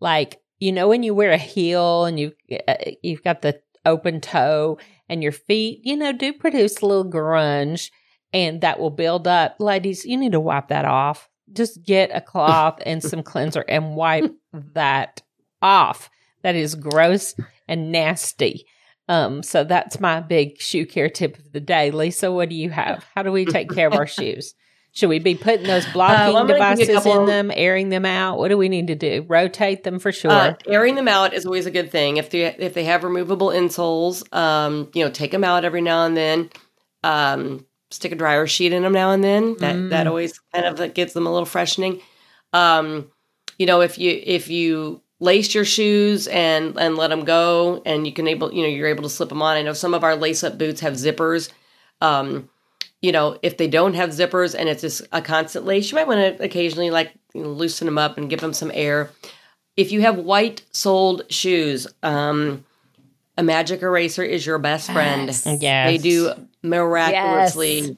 [0.00, 2.32] like you know, when you wear a heel and you
[2.66, 4.78] uh, you've got the open toe
[5.08, 7.90] and your feet, you know, do produce a little grunge
[8.32, 9.56] and that will build up.
[9.58, 11.28] Ladies, you need to wipe that off.
[11.52, 15.22] Just get a cloth and some cleanser and wipe that
[15.62, 16.10] off.
[16.42, 17.34] That is gross
[17.68, 18.66] and nasty.
[19.08, 21.90] Um, so that's my big shoe care tip of the day.
[21.90, 23.04] Lisa, what do you have?
[23.14, 24.54] How do we take care of our shoes?
[24.94, 28.38] Should we be putting those uh, blocking uh, devices in them, airing them out?
[28.38, 29.26] What do we need to do?
[29.28, 30.30] Rotate them for sure.
[30.30, 32.16] Uh, airing them out is always a good thing.
[32.16, 36.06] If they if they have removable insoles, um, you know, take them out every now
[36.06, 36.48] and then.
[37.02, 39.56] Um, stick a dryer sheet in them now and then.
[39.58, 39.90] That mm.
[39.90, 42.00] that always kind of gives them a little freshening.
[42.52, 43.10] Um,
[43.58, 48.06] you know, if you if you lace your shoes and and let them go, and
[48.06, 49.56] you can able you know you're able to slip them on.
[49.56, 51.50] I know some of our lace up boots have zippers.
[52.00, 52.48] Um,
[53.04, 56.06] you know, if they don't have zippers and it's just a constant lace, you might
[56.06, 59.10] want to occasionally like you know, loosen them up and give them some air.
[59.76, 62.64] If you have white soled shoes, um,
[63.36, 65.26] a magic eraser is your best friend.
[65.26, 65.46] Yes.
[65.60, 65.90] yes.
[65.90, 66.32] They do
[66.62, 67.80] miraculously.
[67.80, 67.90] Yes.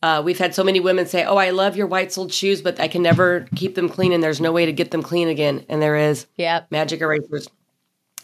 [0.00, 2.78] Uh, we've had so many women say, "Oh, I love your white soled shoes, but
[2.78, 5.64] I can never keep them clean, and there's no way to get them clean again."
[5.68, 6.26] And there is.
[6.36, 6.64] Yeah.
[6.70, 7.48] Magic erasers.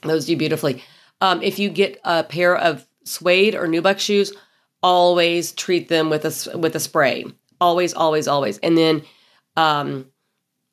[0.03, 0.85] Those do beautifully.
[1.21, 4.33] Um, if you get a pair of suede or nubuck shoes,
[4.83, 7.25] always treat them with a with a spray.
[7.61, 8.59] Always, always, always.
[8.59, 9.03] And then
[9.57, 10.07] um,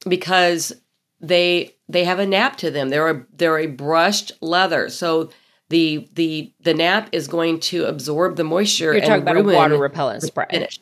[0.08, 0.74] because
[1.20, 2.89] they they have a nap to them.
[2.89, 4.89] They're a they're a brushed leather.
[4.89, 5.32] So
[5.70, 8.93] the the the nap is going to absorb the moisture.
[8.93, 10.47] You're talking about a water repellent spray.
[10.49, 10.80] Finish.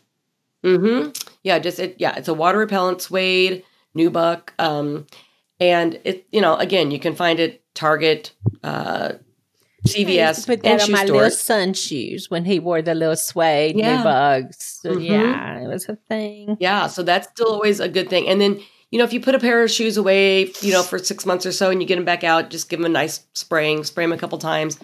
[0.64, 1.12] Mm-hmm.
[1.44, 1.96] Yeah, just it.
[2.00, 3.64] Yeah, it's a water repellent suede
[3.96, 4.50] nubuck.
[4.60, 5.08] Um,
[5.60, 8.32] and it you know again you can find it Target,
[8.64, 9.14] uh,
[9.86, 10.46] CVS.
[10.46, 11.18] put that on my stores.
[11.18, 14.04] little son shoes when he wore the little suede yeah.
[14.04, 14.80] bucks.
[14.82, 15.02] So, mm-hmm.
[15.04, 16.58] Yeah, it was a thing.
[16.60, 18.28] Yeah, so that's still always a good thing.
[18.28, 18.60] And then
[18.92, 21.46] you know, if you put a pair of shoes away, you know, for six months
[21.46, 24.06] or so, and you get them back out, just give them a nice spraying, spray
[24.06, 24.80] them a couple times,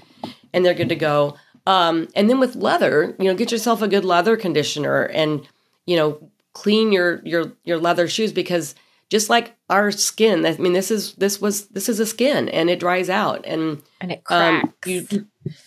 [0.54, 1.38] and they're good to go.
[1.66, 5.47] Um, and then with leather, you know, get yourself a good leather conditioner, and
[5.86, 8.76] you know, clean your your your leather shoes because
[9.12, 12.70] just like our skin i mean this is this was this is a skin and
[12.70, 15.05] it dries out and and it cracks um, you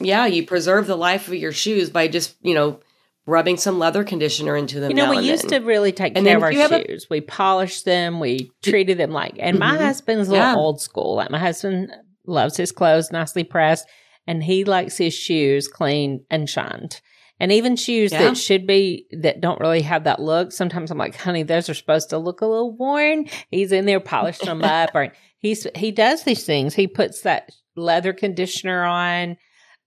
[0.00, 2.80] yeah you preserve the life of your shoes by just you know
[3.26, 5.62] rubbing some leather conditioner into them you know we used then.
[5.62, 9.12] to really take and care of our shoes a- we polished them we treated them
[9.12, 9.76] like and mm-hmm.
[9.76, 10.56] my husband's a little yeah.
[10.56, 11.90] old school like my husband
[12.26, 13.86] loves his clothes nicely pressed
[14.26, 17.00] and he likes his shoes clean and shined
[17.40, 18.23] and even shoes yeah.
[18.23, 20.52] that should be, that don't really have that look.
[20.52, 23.27] Sometimes I'm like, honey, those are supposed to look a little worn.
[23.51, 26.74] He's in there polishing them up or he's, he does these things.
[26.74, 29.36] He puts that leather conditioner on.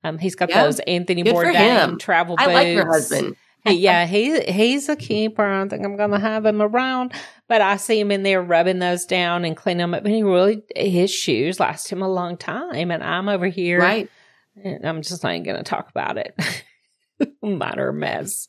[0.03, 0.64] Um, he's got yeah.
[0.64, 2.48] those Anthony Good Bourdain travel boots.
[2.48, 3.36] I like your husband.
[3.65, 5.44] yeah, he he's a keeper.
[5.44, 7.14] I don't think I'm gonna have him around,
[7.48, 10.06] but I see him in there rubbing those down and cleaning them up.
[10.06, 14.10] And he really his shoes last him a long time, and I'm over here right
[14.84, 16.36] I'm just not going to talk about it.
[17.41, 18.48] Minor mess.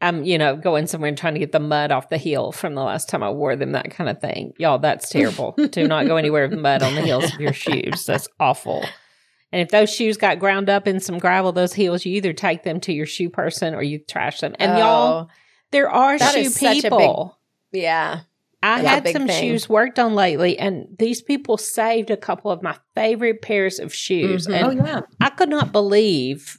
[0.00, 2.74] I'm, you know, going somewhere and trying to get the mud off the heel from
[2.74, 4.52] the last time I wore them, that kind of thing.
[4.58, 5.52] Y'all, that's terrible.
[5.52, 8.04] Do not go anywhere with mud on the heels of your shoes.
[8.04, 8.84] That's awful.
[9.52, 12.64] And if those shoes got ground up in some gravel, those heels, you either take
[12.64, 14.56] them to your shoe person or you trash them.
[14.58, 15.28] And oh, y'all,
[15.70, 17.38] there are shoe people.
[17.70, 18.20] Big, yeah.
[18.62, 19.40] I had some thing.
[19.40, 23.92] shoes worked on lately, and these people saved a couple of my favorite pairs of
[23.92, 24.46] shoes.
[24.46, 24.54] Mm-hmm.
[24.54, 25.00] And oh, yeah.
[25.20, 26.58] I could not believe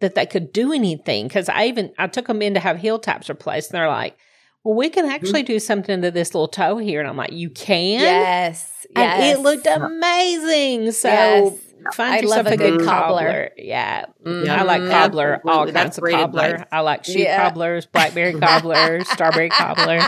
[0.00, 2.98] that they could do anything because I even I took them in to have heel
[2.98, 4.16] taps replaced, and they're like,
[4.62, 5.54] "Well, we can actually mm-hmm.
[5.54, 9.36] do something to this little toe here," and I'm like, "You can?" Yes, and yes.
[9.36, 10.92] it looked amazing.
[10.92, 11.08] So.
[11.08, 11.60] Yes.
[11.92, 13.18] Find I yourself a, a good cobbler.
[13.18, 13.50] cobbler.
[13.58, 14.06] Yeah.
[14.24, 14.50] Mm-hmm.
[14.50, 15.52] I like cobbler, Absolutely.
[15.52, 16.42] all kinds of cobbler.
[16.42, 16.68] Advice.
[16.72, 17.42] I like shoe yeah.
[17.42, 20.00] cobblers, blackberry cobbler, strawberry cobbler.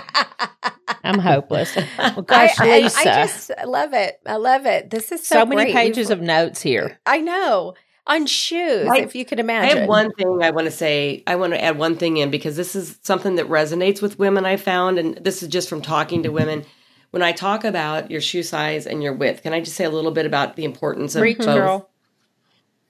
[1.04, 1.76] I'm hopeless.
[1.98, 2.98] Well, gosh, I, Lisa.
[2.98, 4.18] I, I, just love it.
[4.24, 4.88] I love it.
[4.88, 6.98] This is so, so many pages We've, of notes here.
[7.04, 7.74] I know
[8.06, 9.76] on shoes, I, if you could imagine.
[9.76, 11.22] I have one thing I want to say.
[11.26, 14.44] I want to add one thing in because this is something that resonates with women
[14.44, 16.64] I found, and this is just from talking to women.
[17.10, 19.90] When I talk about your shoe size and your width, can I just say a
[19.90, 21.46] little bit about the importance of Reach, both?
[21.46, 21.90] Girl.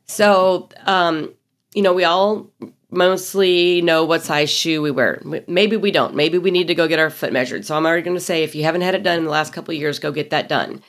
[0.06, 1.34] So, um,
[1.74, 2.50] you know, we all
[2.90, 5.22] mostly know what size shoe we wear.
[5.46, 6.14] Maybe we don't.
[6.14, 7.64] Maybe we need to go get our foot measured.
[7.64, 9.52] So I'm already going to say if you haven't had it done in the last
[9.52, 10.82] couple of years, go get that done.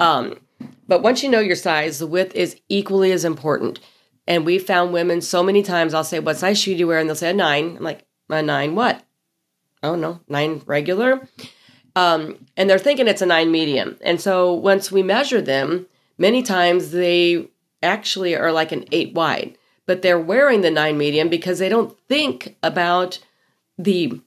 [0.00, 0.40] Um,
[0.86, 3.80] but once you know your size, the width is equally as important.
[4.26, 6.98] And we found women so many times, I'll say, What size shoe do you wear?
[6.98, 7.76] And they'll say, A nine.
[7.76, 9.02] I'm like, A nine what?
[9.82, 11.28] Oh, no, nine regular.
[11.94, 13.96] Um, and they're thinking it's a nine medium.
[14.02, 15.86] And so once we measure them,
[16.18, 17.48] many times they
[17.82, 19.56] actually are like an eight wide,
[19.86, 23.18] but they're wearing the nine medium because they don't think about
[23.78, 24.20] the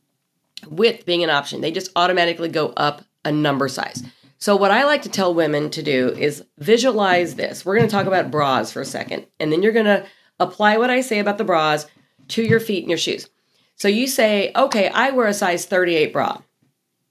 [0.68, 1.62] width being an option.
[1.62, 4.04] They just automatically go up a number size.
[4.42, 7.66] So, what I like to tell women to do is visualize this.
[7.66, 10.06] We're going to talk about bras for a second, and then you're going to
[10.40, 11.88] apply what I say about the bras
[12.30, 13.30] to your feet and your shoes.
[13.76, 16.42] So, you say, okay, I wear a size 38 bra.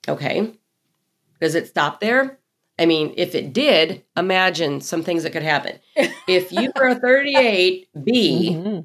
[0.09, 0.55] Okay.
[1.38, 2.38] Does it stop there?
[2.78, 5.78] I mean, if it did, imagine some things that could happen.
[6.28, 8.80] if you wear a 38B mm-hmm.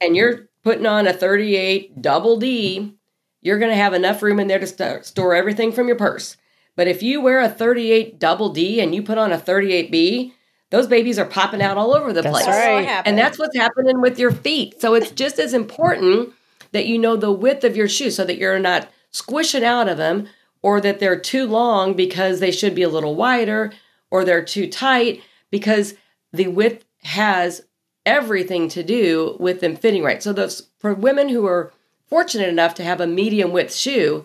[0.00, 2.94] and you're putting on a 38 double D,
[3.40, 6.36] you're going to have enough room in there to st- store everything from your purse.
[6.76, 10.32] But if you wear a 38 double D and you put on a 38B,
[10.70, 12.46] those babies are popping out all over the that's place.
[12.46, 13.02] Right.
[13.04, 14.80] And that's what's happening with your feet.
[14.80, 16.32] So it's just as important
[16.72, 19.98] that you know the width of your shoe so that you're not squishing out of
[19.98, 20.28] them
[20.62, 23.72] or that they're too long because they should be a little wider
[24.10, 25.94] or they're too tight because
[26.32, 27.62] the width has
[28.06, 30.22] everything to do with them fitting right.
[30.22, 31.72] So those for women who are
[32.06, 34.24] fortunate enough to have a medium width shoe,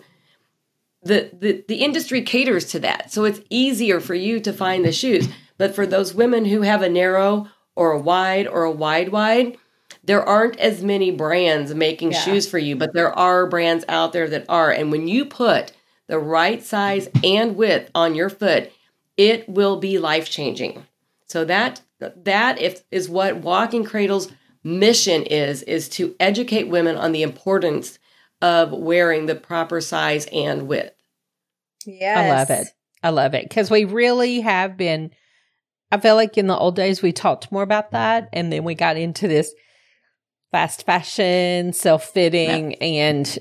[1.08, 4.92] the, the the industry caters to that so it's easier for you to find the
[4.92, 9.10] shoes but for those women who have a narrow or a wide or a wide
[9.10, 9.56] wide
[10.04, 12.20] there aren't as many brands making yeah.
[12.20, 15.72] shoes for you but there are brands out there that are and when you put
[16.06, 18.70] the right size and width on your foot
[19.16, 20.86] it will be life changing
[21.26, 24.30] so that that if is what walking cradles
[24.62, 27.98] mission is is to educate women on the importance
[28.40, 30.94] of wearing the proper size and width.
[31.86, 32.18] Yes.
[32.18, 32.68] I love it.
[33.02, 35.10] I love it because we really have been.
[35.90, 38.74] I feel like in the old days we talked more about that, and then we
[38.74, 39.52] got into this
[40.50, 42.76] fast fashion, self fitting, yeah.
[42.80, 43.38] and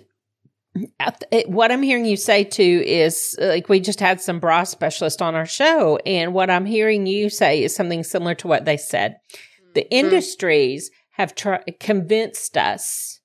[1.47, 5.35] what I'm hearing you say too is like we just had some bra specialist on
[5.35, 9.17] our show, and what I'm hearing you say is something similar to what they said.
[9.73, 9.93] The mm-hmm.
[10.05, 13.19] industries have tr- convinced us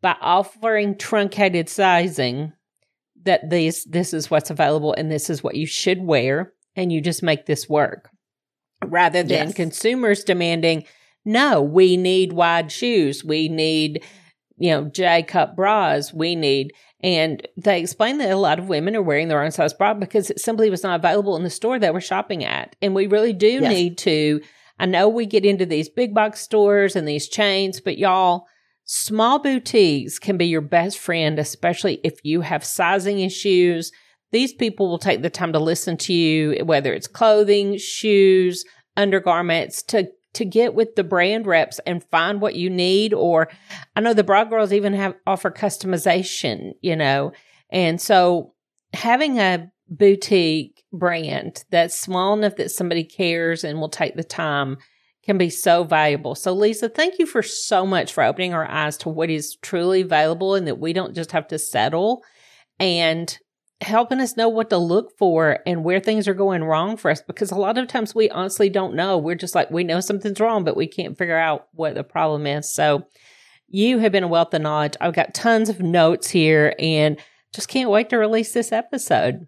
[0.00, 2.54] by offering truncated sizing
[3.24, 7.00] that these this is what's available and this is what you should wear and you
[7.00, 8.10] just make this work
[8.84, 9.54] rather than yes.
[9.54, 10.84] consumers demanding
[11.24, 14.04] no we need wide shoes we need
[14.56, 16.72] you know j cup bras we need
[17.02, 20.30] and they explain that a lot of women are wearing the wrong size bra because
[20.30, 23.32] it simply was not available in the store they were shopping at and we really
[23.32, 23.70] do yes.
[23.70, 24.40] need to
[24.78, 28.46] i know we get into these big box stores and these chains but y'all
[28.92, 33.92] Small boutiques can be your best friend, especially if you have sizing issues.
[34.32, 38.64] These people will take the time to listen to you, whether it's clothing, shoes,
[38.96, 43.14] undergarments, to to get with the brand reps and find what you need.
[43.14, 43.48] Or
[43.94, 47.30] I know the bra girls even have offer customization, you know,
[47.70, 48.54] and so
[48.92, 54.78] having a boutique brand that's small enough that somebody cares and will take the time
[55.22, 56.34] can be so valuable.
[56.34, 60.00] So, Lisa, thank you for so much for opening our eyes to what is truly
[60.00, 62.22] available and that we don't just have to settle.
[62.78, 63.38] And
[63.80, 67.22] helping us know what to look for and where things are going wrong for us
[67.22, 69.16] because a lot of times we honestly don't know.
[69.16, 72.46] We're just like, we know something's wrong, but we can't figure out what the problem
[72.46, 72.72] is.
[72.72, 73.06] So
[73.68, 74.96] you have been a wealth of knowledge.
[75.00, 77.18] I've got tons of notes here and
[77.54, 79.46] just can't wait to release this episode.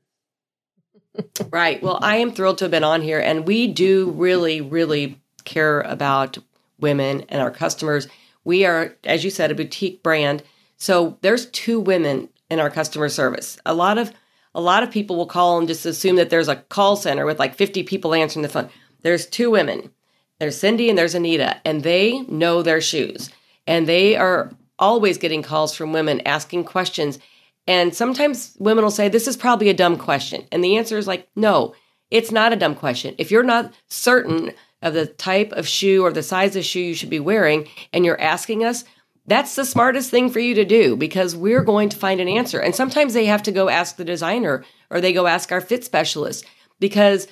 [1.51, 1.83] right.
[1.83, 5.81] Well, I am thrilled to have been on here and we do really, really care
[5.83, 6.39] about
[6.79, 8.09] women and our customers.
[8.45, 10.43] We are, as you said, a boutique brand.
[10.77, 13.59] So there's two women in our customer service.
[13.65, 14.13] A lot of
[14.55, 17.39] a lot of people will call and just assume that there's a call center with
[17.39, 18.69] like 50 people answering the phone.
[19.01, 19.91] There's two women.
[20.39, 23.31] There's Cindy and there's Anita, and they know their shoes.
[23.67, 27.19] And they are always getting calls from women asking questions.
[27.67, 30.45] And sometimes women will say, This is probably a dumb question.
[30.51, 31.75] And the answer is like, No,
[32.11, 33.15] it's not a dumb question.
[33.19, 34.53] If you're not certain
[34.83, 38.05] of the type of shoe or the size of shoe you should be wearing, and
[38.05, 38.85] you're asking us,
[39.27, 42.59] that's the smartest thing for you to do because we're going to find an answer.
[42.59, 45.85] And sometimes they have to go ask the designer or they go ask our fit
[45.85, 46.45] specialist
[46.81, 47.29] because,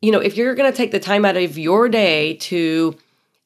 [0.00, 2.96] you know, if you're going to take the time out of your day to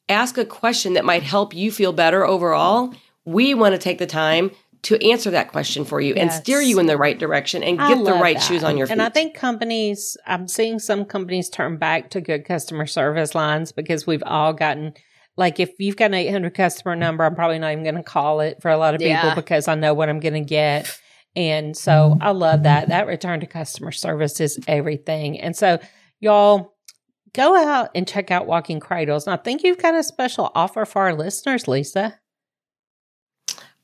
[0.07, 2.93] ask a question that might help you feel better overall,
[3.25, 4.51] we want to take the time
[4.83, 6.21] to answer that question for you yes.
[6.21, 8.43] and steer you in the right direction and get the right that.
[8.43, 8.93] shoes on your feet.
[8.93, 13.71] And I think companies, I'm seeing some companies turn back to good customer service lines
[13.71, 14.93] because we've all gotten–
[15.37, 18.41] like if you've got an 800 customer number, I'm probably not even going to call
[18.41, 19.35] it for a lot of people yeah.
[19.35, 20.99] because I know what I'm going to get.
[21.35, 22.89] And so I love that.
[22.89, 25.39] That return to customer service is everything.
[25.39, 25.79] And so
[26.19, 26.75] y'all
[27.33, 29.25] go out and check out Walking Cradles.
[29.25, 32.19] And I think you've got a special offer for our listeners, Lisa.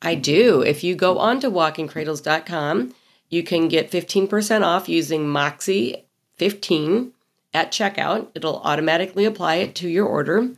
[0.02, 0.62] I do.
[0.62, 2.94] If you go on to walkingcradles.com,
[3.30, 6.06] you can get 15% off using Moxie
[6.36, 7.12] 15
[7.54, 8.28] at checkout.
[8.36, 10.50] It'll automatically apply it to your order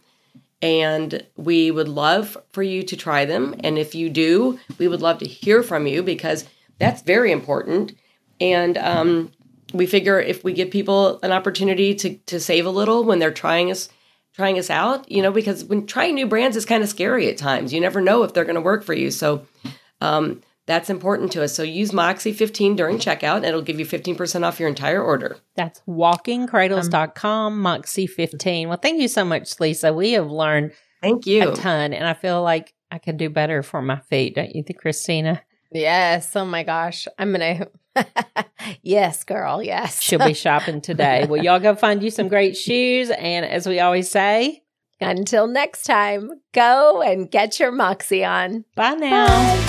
[0.62, 3.56] and we would love for you to try them.
[3.64, 6.46] And if you do, we would love to hear from you because
[6.80, 7.94] that's very important.
[8.42, 9.32] And um,
[9.74, 13.32] we figure if we give people an opportunity to to save a little when they're
[13.32, 13.90] trying us
[14.40, 17.38] trying us out, you know, because when trying new brands is kind of scary at
[17.38, 17.74] times.
[17.74, 19.12] You never know if they're going to work for you.
[19.12, 19.46] So
[20.00, 21.54] um, that's important to us.
[21.54, 25.36] So use Moxie 15 during checkout and it'll give you 15% off your entire order.
[25.58, 28.70] That's walkingcradles.com, um, Moxie 15.
[28.70, 29.92] Well, thank you so much, Lisa.
[29.94, 30.72] We have learned
[31.02, 34.36] thank you a ton and I feel like I can do better for my feet,
[34.36, 35.42] don't you think, Christina?
[35.70, 36.34] Yes.
[36.34, 37.10] Oh my gosh.
[37.18, 37.70] I'm going to.
[38.82, 39.62] yes, girl.
[39.62, 40.02] Yes.
[40.02, 41.26] She'll be shopping today.
[41.30, 43.10] well, y'all go find you some great shoes.
[43.10, 44.64] And as we always say,
[45.02, 48.66] until next time, go and get your Moxie on.
[48.76, 49.28] Bye now.
[49.28, 49.66] Bye.